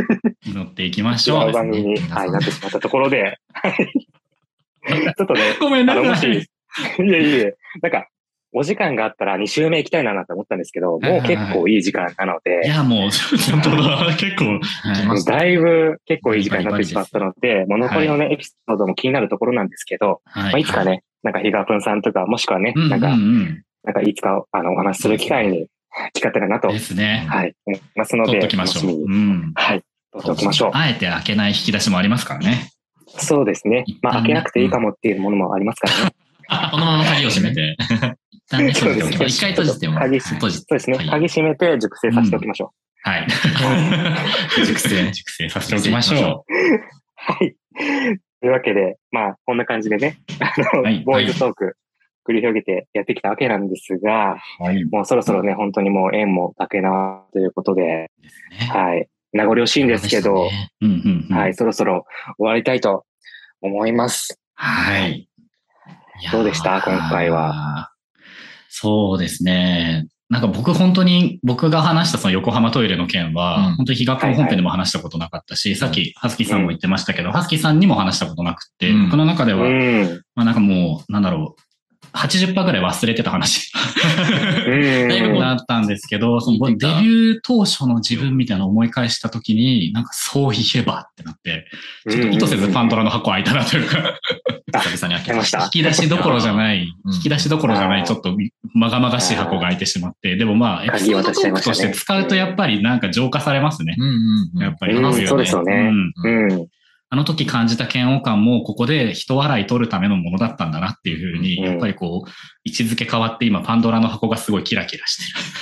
[0.49, 1.47] 祈っていきましょう。
[1.47, 3.75] 違う番組に、はい、なってしまったところで、はい
[5.17, 6.37] ちょっとね、ごめんなさい。
[6.37, 6.43] い
[6.99, 8.07] えいえ、なんか、
[8.57, 13.09] お時間があったら2週目行きたいななんて思ったんですけど、もう結構いい時間なのいで、や、もう、
[13.51, 14.15] 本当だ。
[14.17, 23.09] 結構、だいぶ結構いい時間になってしまったので、もう残りのね、エピソードも気になるところなんですけど、はいまあ、いつかね、なんかヒガプンさんとか、もしくはね、うんなんか。
[23.85, 25.67] なんかいつかあのお話しする機会に
[26.15, 27.27] 聞かったらなと、ですね。
[27.29, 28.39] はい、思いますので。
[28.39, 29.51] 楽しみに、うん。
[29.53, 30.71] はい、取っておきましょう。
[30.73, 32.71] あえて開けない引き出しもありますからね。
[33.17, 36.15] そうですねまあ、開けなくていいかもっていうものもありますからね。
[36.71, 37.77] このまま鍵を閉めて。
[38.47, 39.27] 一旦ね、閉めておきましょう。
[39.27, 39.99] 一回閉じても。
[39.99, 40.97] 鍵閉じそうですね。
[40.97, 42.73] はい鍵閉めて熟成させておきましょ
[43.03, 43.27] はい。
[44.65, 44.89] 熟成。
[45.11, 46.21] 熟成させておきましょう。
[47.15, 47.55] はい。
[48.41, 51.75] というわけで、まあ、こんな感じでね、あの、はいボーイズトーク、
[52.27, 54.63] 繰り広げてやってきたわけなんですが、う。
[54.63, 54.83] はい。
[54.85, 58.09] もうそろそろね、本当にもう縁も竹なということで、ね
[58.69, 59.07] はい。
[59.33, 60.49] 名残惜しいんですけど、
[60.81, 61.35] うんうんうん。
[61.35, 62.05] はい、そろそろ
[62.37, 63.05] 終わりたいと
[63.61, 64.39] 思います。
[64.53, 65.27] はい。
[66.31, 66.81] どうでした？
[66.81, 67.91] 今回は。
[68.77, 70.05] そうですね。
[70.29, 80.21] なんか僕本当に僕が話したその横浜トイレの件は、うん本当に日学の本編でも話したことなかったし、さっきハスキーさんも言ってましたけど、ハスキーさんにも話したことなくって、うん僕の中でうは、ん。
[80.35, 81.61] まあなんかもう、なんだろう、
[82.15, 83.71] 80%ぐらい忘れてた話
[84.67, 85.07] うん。
[85.09, 91.65] だいだったんですけど、そのデビュー当初の自分みたいなのを思い返したときに、なんかそういえばってなって、
[92.09, 94.19] ちょっと意図せずパンドラの箱開いたなというか、
[94.73, 95.63] 久々に開けました。
[95.65, 98.35] 引き出しどころじゃない、うん引き出しどころじゃない、ちょっと
[98.73, 103.95] まがまがしい箱が開いてしまって、でもまあ、エピソードトークとして使うとやっぱりなんか浄化されますね。
[103.97, 104.63] うんうんうん。
[104.63, 104.95] やっぱり。
[104.95, 105.91] うんそうですよね
[106.23, 106.67] うんうん。
[107.09, 111.65] あの時感じた嫌悪感もここで人笑い取るためのものだったんだなっていうふうに、うん。
[111.65, 112.29] やっぱりこう、
[112.63, 115.17] 位置づけ変わって今パンドラの箱がすごいキラキラし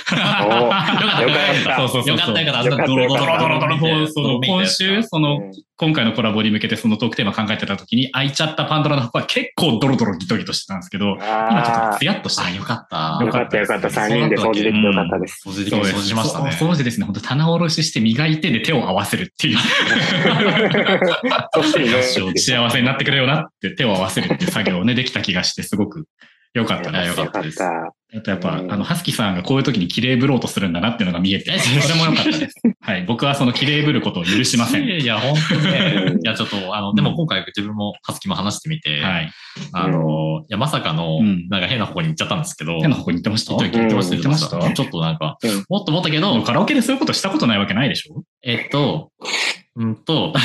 [0.06, 0.20] てる。
[0.24, 1.76] よかったよかった。
[1.76, 2.86] そうそうそうよかったよかった。
[2.86, 13.18] ドロドロドロドロもうその今週、そのうん今回のコラボに向けてそのトークテーマ考えてた時に開いちゃったパンドラの箱は結構ドロドロギトギトしてたんですけど、今ちょっとあツヤっとしてあ、るよかった。
[13.18, 13.88] あ、よかったよかった。
[13.88, 15.48] 3人で掃除できてよかったです。
[15.48, 16.52] 掃除できる掃除しましたね。
[16.52, 17.06] そう掃除ですね。
[17.06, 19.56] 本当棚卸しして磨いてで手を合わせるっていう。
[22.38, 26.06] 幸せになってくれよなって手を合わせるっていう作業をね、できた気がして、すごく
[26.54, 27.08] 良かったです。
[27.08, 32.54] よかったですよあとやっぱ、うんあの、ハスキさんがこういう時に綺麗ぶろうとするんだなっていうのが見えて、それも良かったです。
[32.80, 33.04] はい。
[33.06, 34.84] 僕はその綺麗ぶることを許しません。
[34.84, 36.20] いやいや、本当にねうん。
[36.22, 39.32] いや、ちょっと、あの、でも今回自分も、ハスキも話してみて、はい。
[39.72, 43.56] あの、いや、まさかのうん、なんか変な方向に行っちゃったんですけど、手の方向に行ってました？
[43.56, 44.10] 言って言ってました？
[44.12, 44.72] 言ってました？
[44.72, 48.22] ちょっとなんかうん、もっと思ったけど、カラオケでそういうことしたことないわけないでしょ？
[48.44, 49.10] えっと、
[49.76, 50.32] うんと、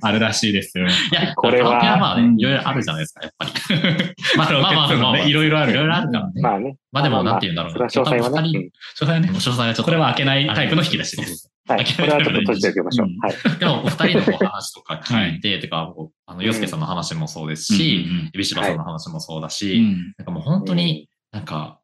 [0.00, 0.86] あるらしいですよ。
[0.86, 3.52] いや、これはカラオケまあうんね、いろいろあるじゃないですか、やっぱり。
[4.36, 6.42] まあカラオケっていろいろあるいろいろあるからね。
[6.42, 6.76] まあね。
[6.92, 8.20] まあでも、なんて言うんだろう詳細はね。
[8.20, 8.70] 詳
[9.00, 9.84] 細はね詳、細はちょっと。
[9.84, 11.50] これは開けないタイプの引き出しです。
[11.66, 11.84] はい。
[11.84, 13.18] これはちょっと閉じておきましょううん。
[13.20, 13.34] はい。
[13.58, 15.94] でも、お二人の話とか聞いて、てか、
[16.26, 21.80] あの、洋介さんの話もそうですし、うんエビシバさんの話もそうだうし、んなんかもう本当になんか、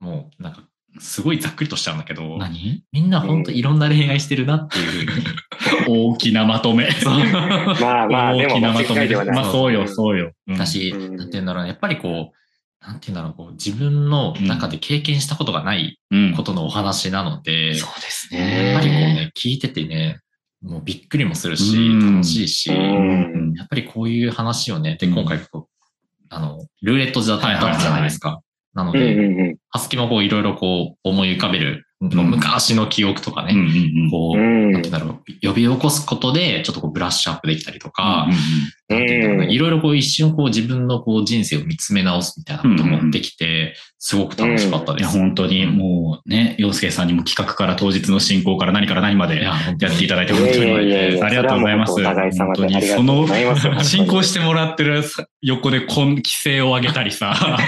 [0.00, 0.62] もうなんか、
[1.00, 2.82] すごいざっくりとしちゃうんだけど、何？
[2.92, 5.26] みんな本当いろんな恋愛してるなっていうふうに。
[5.88, 6.88] 大きなまとめ。
[7.80, 9.16] まあまあ、でも大きなま間とめで。
[9.16, 10.32] まあそうよ、そうよ。
[10.46, 10.58] うん。
[10.58, 11.16] だし、うん。
[11.16, 16.34] なんて言うんだろうな、やっぱりこう、なんて言うんだろう、こう自分の中で経験したことがないうん。
[16.34, 20.20] ことのお話なので、そうですやっぱりこうね、聞いててね、
[20.62, 22.14] もうびっくりもするし、うん。
[22.14, 23.52] 楽しいし、うん。
[23.56, 25.84] やっぱりこういう話をね、で、うん今回こう、
[26.30, 28.40] あの、ルーレットだったじゃないですか。
[28.74, 33.54] なのうんで、ハスキもこういろいろこう思い浮かべる、昔の記憶とかね、
[34.10, 34.72] こう、うん。
[34.72, 38.28] なんて言うんだろう、呼び起こすことで、ちょっとこうブラッシュアップできたりとか、
[38.88, 45.18] いろいろこう一瞬こう自分のこう人生を見つめ直すみたいなこともできて、すごく楽しかったいや、です。
[45.18, 45.66] 本当に。
[45.66, 51.20] もうね、洋介さんにも企画から当日の進行から何から何までやっていただいて、本当に。
[51.20, 52.04] ありがとうございます。
[52.04, 55.02] 本当にその進行してもらってる
[55.42, 57.34] 横でこん 規制を上げたりさ、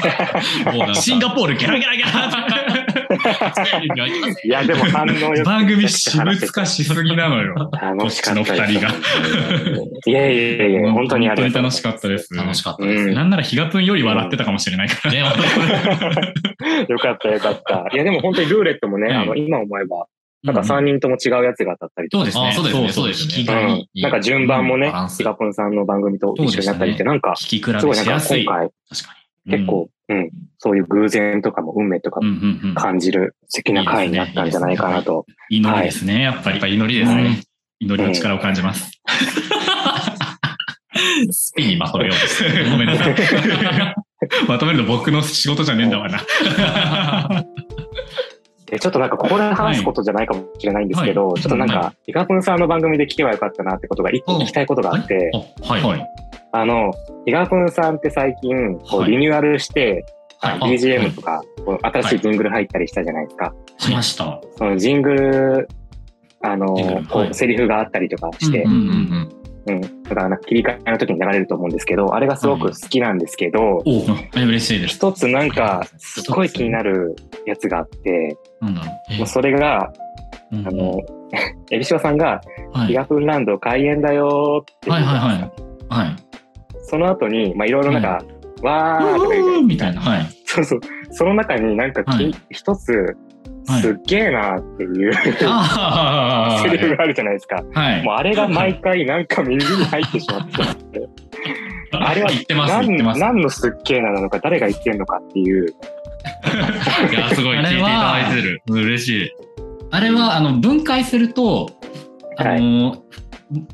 [0.94, 2.79] シンガポールゲラゲラゲラ
[4.44, 7.70] いや、でも反応よく番組私物化しすぎなのよ。
[7.72, 8.94] 楽しかったの二人が。
[10.06, 11.48] いやいやいやいや、 本当にありがとう。
[11.48, 12.34] ございます楽しかったです。
[12.34, 13.08] 楽しかったですうん。
[13.08, 13.14] ね。
[13.14, 15.12] なんならヒガプンより笑ってたかもしれないから。
[15.12, 15.32] ね、本
[16.88, 17.86] よかったよかった。
[17.92, 20.06] いや、でも本当にルーレットもね、うんあの、今思えば、
[20.42, 22.24] なんか3人とも違うやつが当たったりとか。
[22.24, 22.48] そうですね。
[22.48, 22.92] あそうですね。
[22.92, 23.84] そうですね。
[23.96, 25.18] なんか順番もねバラン、ス。
[25.18, 28.44] ヒガポンさんの番組と一緒になったりして、なんか、聞き比べすごいなんかしやすい。
[28.44, 28.68] 今回。
[28.88, 29.19] 確か
[29.50, 32.74] 結構、うん、そういう偶然とかも運命とかも。
[32.74, 35.26] 感じる素敵な回になったんじゃないかなと。
[35.48, 36.74] 祈りですね、やっぱり。
[36.74, 37.50] 祈りですねうん
[37.82, 38.90] 祈りの力を感じます。
[41.26, 41.32] に。
[41.32, 42.16] スピにまとめよう。
[42.70, 43.14] ごめんなさい。
[44.48, 46.20] まとめるの僕の仕事じゃねえんだわな。
[48.66, 56.06] で、ちょっとなんかここで話すことじゃないかもしれないんですけど、はいちょっとなんはか、ヒガポンさんの番組で聞けばよかったなってことが一個聞きたいことがあって、あはい。
[56.52, 56.62] はい。
[56.62, 56.92] あの、
[57.24, 60.04] ヒガポンさんって最近、こはいうリニューアルして、
[60.42, 63.54] はいあ BGM とか、こう新しいジングル入ったりしたじゃないですか。
[63.78, 64.40] しました。
[64.56, 65.68] そのジングル、
[66.42, 70.02] あのジングル、はいこう、セリフがあったりとかしてうん、うんうんうん。
[70.02, 73.82] だからなんか切り替えの時に流れると思うんですけど、あれがすごく好きなんですけど、お
[74.34, 74.94] え嬉しいです。
[74.94, 77.14] 一つなんか、すっごい気になる
[77.46, 79.18] やつがあって、なんだろうん。
[79.18, 79.92] もうそれが、
[80.52, 80.56] う。
[80.56, 81.00] うんあの、
[81.70, 82.40] エビシワさんが、
[82.72, 86.06] はいヒガプンランド開園だよーって言はいうはいはい。
[86.06, 86.29] はい。
[86.90, 88.24] その後に、まあ、いろいろなんか、
[88.62, 90.00] わーとかみたいな。
[90.00, 90.26] はい。
[90.44, 90.80] そうそう。
[91.12, 95.12] その中になんかき、はい一つ、はいすっげーなっていう、
[95.46, 97.62] ああセリフがあるじゃないですか。
[97.72, 98.02] はい。
[98.02, 101.08] もうあれが毎回なんか耳に入ってしまって。
[101.92, 103.20] あれは言ってます、何言ってます。
[103.20, 105.66] 何のすっげーななのか、誰が言ってんのかっていう。
[107.12, 108.62] いや、すごい聞いていただいてる。
[108.68, 109.30] 嬉しい。
[109.92, 111.70] あれは、あの、分解すると、
[112.38, 113.04] あの、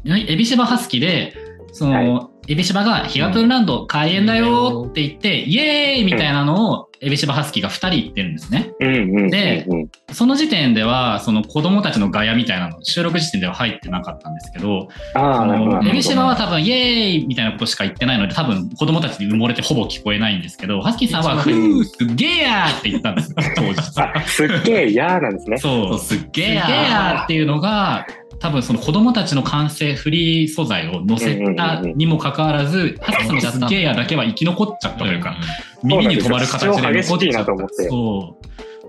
[0.04, 1.32] エビシバハスキで、
[1.72, 8.72] その、エビシバがヒガプンランド開園だよって言って、イエーイみたいなのを、エビシバハスキが2人言ってるんですね。
[9.30, 9.66] で
[10.12, 15.90] その時点では、その子供たちのガヤみたいなの、収録時点では入ってなかったんですけど、ああ、なるほどなるほど。
[15.90, 24.00] エビシバは多分、イエーイみたいなことしか言ってないので、多分子供たちに埋もれてほぼ聞こえないんですけど、ハスキーさんは、ふー、すっげーやーって言ったんですよ、当日。
[24.00, 25.58] あ、すっげーやーなんですね。
[25.58, 25.98] そう。
[25.98, 28.06] すっげえやーっていうのが、
[28.38, 35.36] 多分その子供たちの完成フリー素材を載せたにもかかわらず、ハスキーさんのすっげーやーだけは生き残っちゃったというか、
[35.82, 37.02] 耳に留まる形で残っちゃった。
[37.02, 38.46] 超激しいなと思ってそう。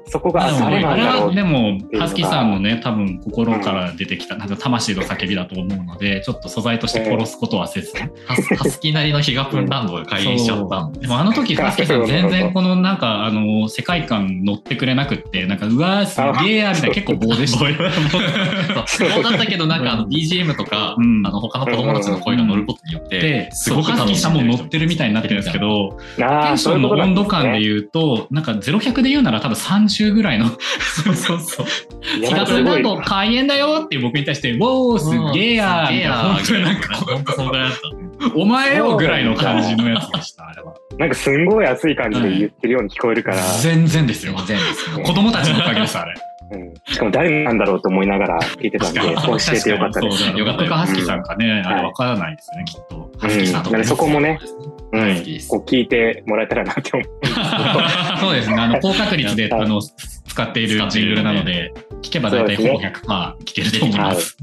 [0.08, 1.04] そこがあでもあれ。
[1.04, 7.94] はでもハスキーさんのね、多分心から出てきた、なんか魂の叫びだと思うので、ちょっと素材として殺すことはせず、
[8.26, 11.02] ハスハスキーなりのヒガプンランドが開園しちゃったんで。
[11.08, 17.60] でもあの時、ハスキーさん全然このなんか、あの、世界観乗ってくれなくって、なんか、うわーすげえや、みたいな結構棒でした。
[17.60, 19.24] そうそう。
[19.24, 21.26] だったけど、なんかあの BGM とか、うん。
[21.26, 31.66] あの他の子供たちの声が乗ることによって、で、すごくハスさんも乗ってるみたいになってるんですけど、ああ、テンションの温度感でう言うと、なんか0100で言うなら多分30ぐらいの、そうそうそう。
[32.20, 38.36] いやヒガプンランド開園だよっていう僕に対して、ウォーすげえやーみたいな、本当になんか、本当そんぐらいだった。
[38.36, 40.74] お前よぐらいの感じのやつでした、あれは。
[40.98, 44.34] なんかすんごい熱い感じで言ってるように聞こえるから、全然ですよ。
[44.46, 46.14] 全ですね子供たちのおかげです、あれ。
[46.50, 50.18] うん、しかも誰なんだろうと思いながら聞いてたんで、そうしててよかったです。
[50.24, 50.60] そうだよかった。
[50.60, 53.12] 僕かハスキーさんかね、あれはいわからないですね、きっと。
[53.20, 54.40] ハスキーさんとかうんそこもね、
[54.92, 57.08] うんこう聞いてもらえたらなって思う。
[58.20, 64.38] そうですね、あの、 高確率で、あの、使っているジングルなので、聞けば大体ほぼ100%聞けると思います。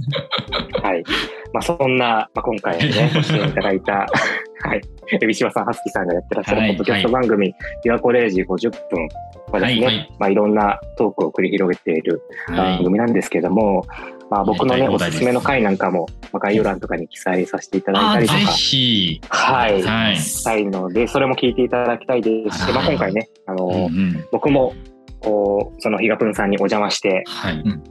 [0.82, 1.04] はい。
[1.52, 4.80] まあそんな、まあ、今回ね、 ご出演いただいた、はい。
[5.12, 9.08] エビシバさん、ハスキーさんがやってらっしゃるはいポッドキャスト番組、琵琶湖0時50分
[9.52, 12.56] はですね、はいいまあいろんなトークを繰り広げているはい。
[12.56, 13.86] 番組なんですけども、
[14.30, 19.20] まあ僕のね、おすすすめの回なんかも、まあ、概要欄とかに記載させていただいたりとか、ひ。
[19.28, 19.82] はい。
[19.82, 20.16] はい。
[20.16, 24.74] したいので、それも聞いていただきたいですし、はいまあ今回ね、あの、うんうん僕も、
[25.20, 27.24] こう、そのヒガプンさんにお邪魔して、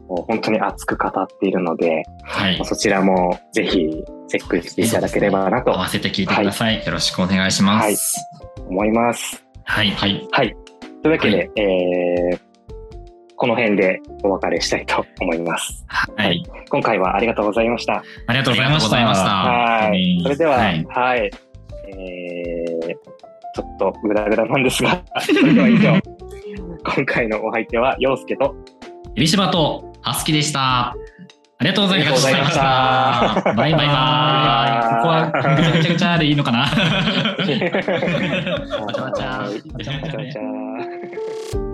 [0.07, 2.61] 本当に熱く語っているので、はい。
[2.63, 3.89] そちらもぜひ
[4.27, 6.85] チェックしていただければなと合わせて聞いてください。
[6.85, 8.19] よろしくお願いします。
[8.67, 9.43] 思います。
[9.63, 9.91] はい。
[9.91, 10.27] はい。
[10.31, 10.55] はい。
[11.01, 12.39] というわけで、えー、
[13.37, 15.83] この辺でお別れしたいと思います。
[15.87, 16.43] はい。
[16.69, 18.03] 今回はありがとうございました。
[18.27, 18.95] ありがとうございました。
[18.97, 20.19] ありがとうございましたはい。
[20.23, 20.57] それでは、は
[21.01, 21.31] はいい。
[21.95, 22.93] えー、
[23.55, 25.99] ちょっとグダグダなんですが、それでは以上。
[26.95, 28.55] 今回のお相手は、陽介と、
[29.15, 30.89] エビシバと、ハスキーでした。
[30.89, 30.95] あ
[31.61, 32.29] りがとうございました。
[32.49, 34.95] したバイバイバイ。
[34.95, 36.59] ここは、ぐちゃぐちゃぐちゃでいいのかな？
[36.65, 36.67] わ
[38.93, 39.49] ちゃわちゃわ
[39.81, 41.72] ちゃわちゃ。